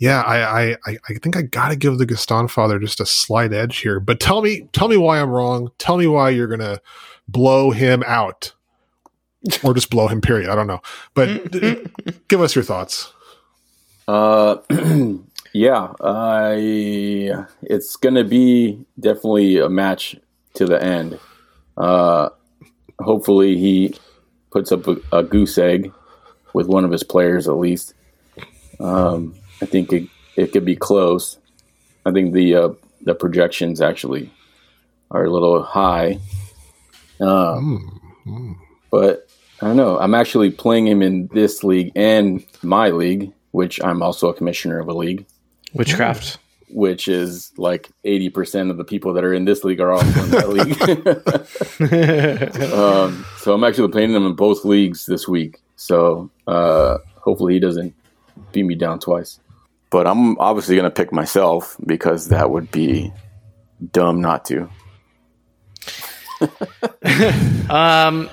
[0.00, 3.78] yeah, I, I I think I got to give the Gastonfather just a slight edge
[3.80, 4.00] here.
[4.00, 5.70] But tell me, tell me why I'm wrong.
[5.76, 6.80] Tell me why you're gonna
[7.28, 8.54] blow him out,
[9.62, 10.22] or just blow him.
[10.22, 10.48] Period.
[10.48, 10.80] I don't know,
[11.12, 11.52] but
[12.28, 13.12] give us your thoughts.
[14.08, 14.56] Uh,
[15.52, 20.16] yeah, I it's gonna be definitely a match
[20.54, 21.20] to the end.
[21.76, 22.30] Uh,
[23.00, 23.94] hopefully he
[24.50, 25.92] puts up a, a goose egg
[26.54, 27.92] with one of his players at least.
[28.80, 31.38] Um, I think it, it could be close.
[32.06, 32.68] I think the uh,
[33.02, 34.30] the projections actually
[35.10, 36.18] are a little high.
[37.20, 38.00] Um,
[38.90, 39.28] but
[39.60, 39.98] I don't know.
[39.98, 44.78] I'm actually playing him in this league and my league, which I'm also a commissioner
[44.78, 45.26] of a league,
[45.74, 46.38] Witchcraft.
[46.70, 50.30] which is like 80% of the people that are in this league are also in
[50.30, 50.80] that league.
[52.72, 55.60] um, so I'm actually playing him in both leagues this week.
[55.76, 57.94] So uh, hopefully he doesn't
[58.52, 59.40] beat me down twice.
[59.90, 63.12] But I'm obviously going to pick myself because that would be
[63.92, 64.68] dumb not to.
[67.70, 68.28] Um,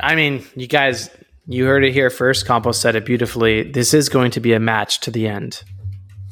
[0.00, 1.08] I mean, you guys,
[1.46, 2.46] you heard it here first.
[2.46, 3.62] Campos said it beautifully.
[3.62, 5.62] This is going to be a match to the end.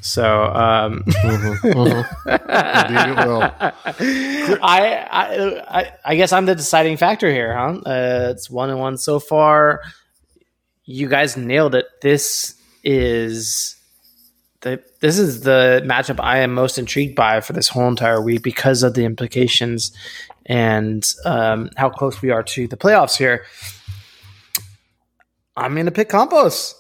[0.02, 1.66] So, um, Indeed it
[3.26, 3.42] will.
[4.62, 7.80] I, I, I, I guess I'm the deciding factor here, huh?
[7.86, 9.80] Uh, it's one and one so far.
[10.84, 11.86] You guys nailed it.
[12.02, 13.76] This is
[14.62, 18.42] the this is the matchup I am most intrigued by for this whole entire week
[18.42, 19.92] because of the implications
[20.46, 23.44] and um, how close we are to the playoffs here.
[25.56, 26.74] I'm going to pick Campos.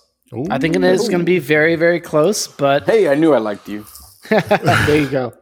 [0.48, 3.38] I think it is going to be very, very close, but Hey, I knew I
[3.38, 3.84] liked you.
[4.28, 5.32] there you go.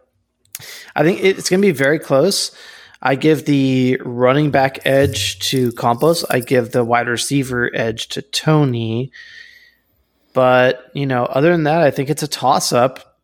[0.96, 2.52] I think it's going to be very close.
[3.00, 6.24] I give the running back edge to Campos.
[6.24, 9.12] I give the wide receiver edge to Tony.
[10.34, 13.18] But, you know, other than that, I think it's a toss up.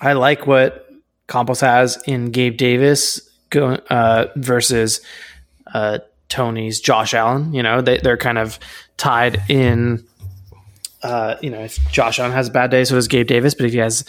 [0.00, 0.88] I like what
[1.28, 5.00] Campos has in Gabe Davis go, uh, versus
[5.72, 5.98] uh,
[6.28, 7.52] Tony's Josh Allen.
[7.52, 8.58] You know, they, they're kind of
[8.96, 10.04] tied in
[11.02, 13.54] uh, you know, if Josh Allen has a bad day, so does Gabe Davis.
[13.54, 14.04] But if he has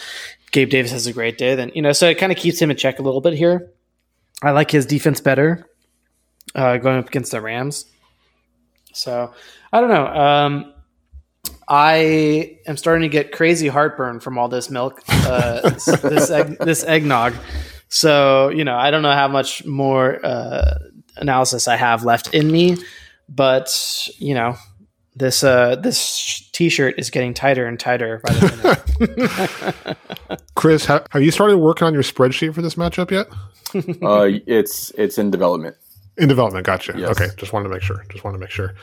[0.50, 2.70] Gabe Davis has a great day, then you know, so it kind of keeps him
[2.70, 3.70] in check a little bit here.
[4.42, 5.66] I like his defense better
[6.54, 7.86] uh, going up against the Rams.
[8.92, 9.32] So
[9.72, 10.06] I don't know.
[10.06, 10.74] Um,
[11.72, 16.58] I am starting to get crazy heartburn from all this milk, uh, this this, egg,
[16.58, 17.32] this eggnog.
[17.88, 20.74] So you know, I don't know how much more uh,
[21.16, 22.76] analysis I have left in me,
[23.26, 24.56] but you know,
[25.16, 29.96] this uh, this t-shirt is getting tighter and tighter by the
[30.28, 30.44] minute.
[30.54, 33.28] Chris, ha- have you started working on your spreadsheet for this matchup yet?
[34.02, 35.74] Uh, it's it's in development.
[36.18, 36.92] In development, gotcha.
[36.98, 37.08] Yes.
[37.12, 38.04] Okay, just wanted to make sure.
[38.10, 38.74] Just wanted to make sure.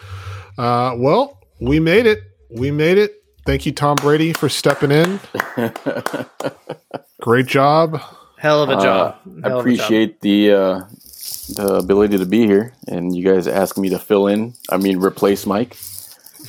[0.57, 2.23] Uh, well, we made it.
[2.49, 3.23] We made it.
[3.45, 5.19] Thank you, Tom Brady, for stepping in.
[7.21, 8.01] Great job.
[8.37, 9.17] Hell of a job.
[9.25, 9.59] Uh, I of a job.
[9.59, 10.79] appreciate the uh,
[11.55, 14.53] the ability to be here, and you guys asked me to fill in.
[14.69, 15.77] I mean, replace Mike.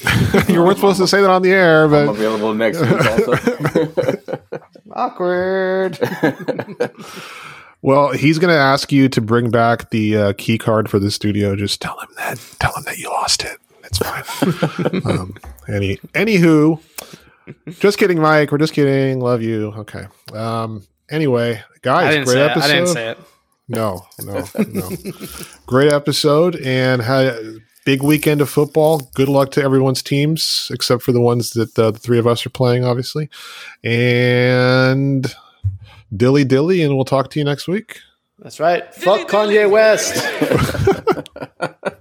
[0.48, 4.38] you weren't supposed to say that on the air, but I'm available next week also.
[4.92, 5.98] Awkward.
[7.82, 11.10] well, he's going to ask you to bring back the uh, key card for the
[11.10, 11.56] studio.
[11.56, 12.38] Just tell him that.
[12.60, 13.58] Tell him that you lost it.
[13.90, 15.02] It's fine.
[15.04, 15.34] um,
[15.68, 16.80] any anywho,
[17.80, 18.52] just kidding, Mike.
[18.52, 19.20] We're just kidding.
[19.20, 19.72] Love you.
[19.78, 20.06] Okay.
[20.32, 20.86] Um.
[21.10, 22.50] Anyway, guys, I didn't great say it.
[22.50, 22.64] episode.
[22.64, 23.18] I didn't say it.
[23.68, 24.90] No, no, no.
[25.66, 28.98] Great episode and had a big weekend of football.
[29.14, 32.44] Good luck to everyone's teams, except for the ones that uh, the three of us
[32.44, 33.30] are playing, obviously.
[33.84, 35.32] And
[36.16, 38.00] dilly dilly, and we'll talk to you next week.
[38.40, 38.92] That's right.
[38.94, 40.16] Fuck Kanye West.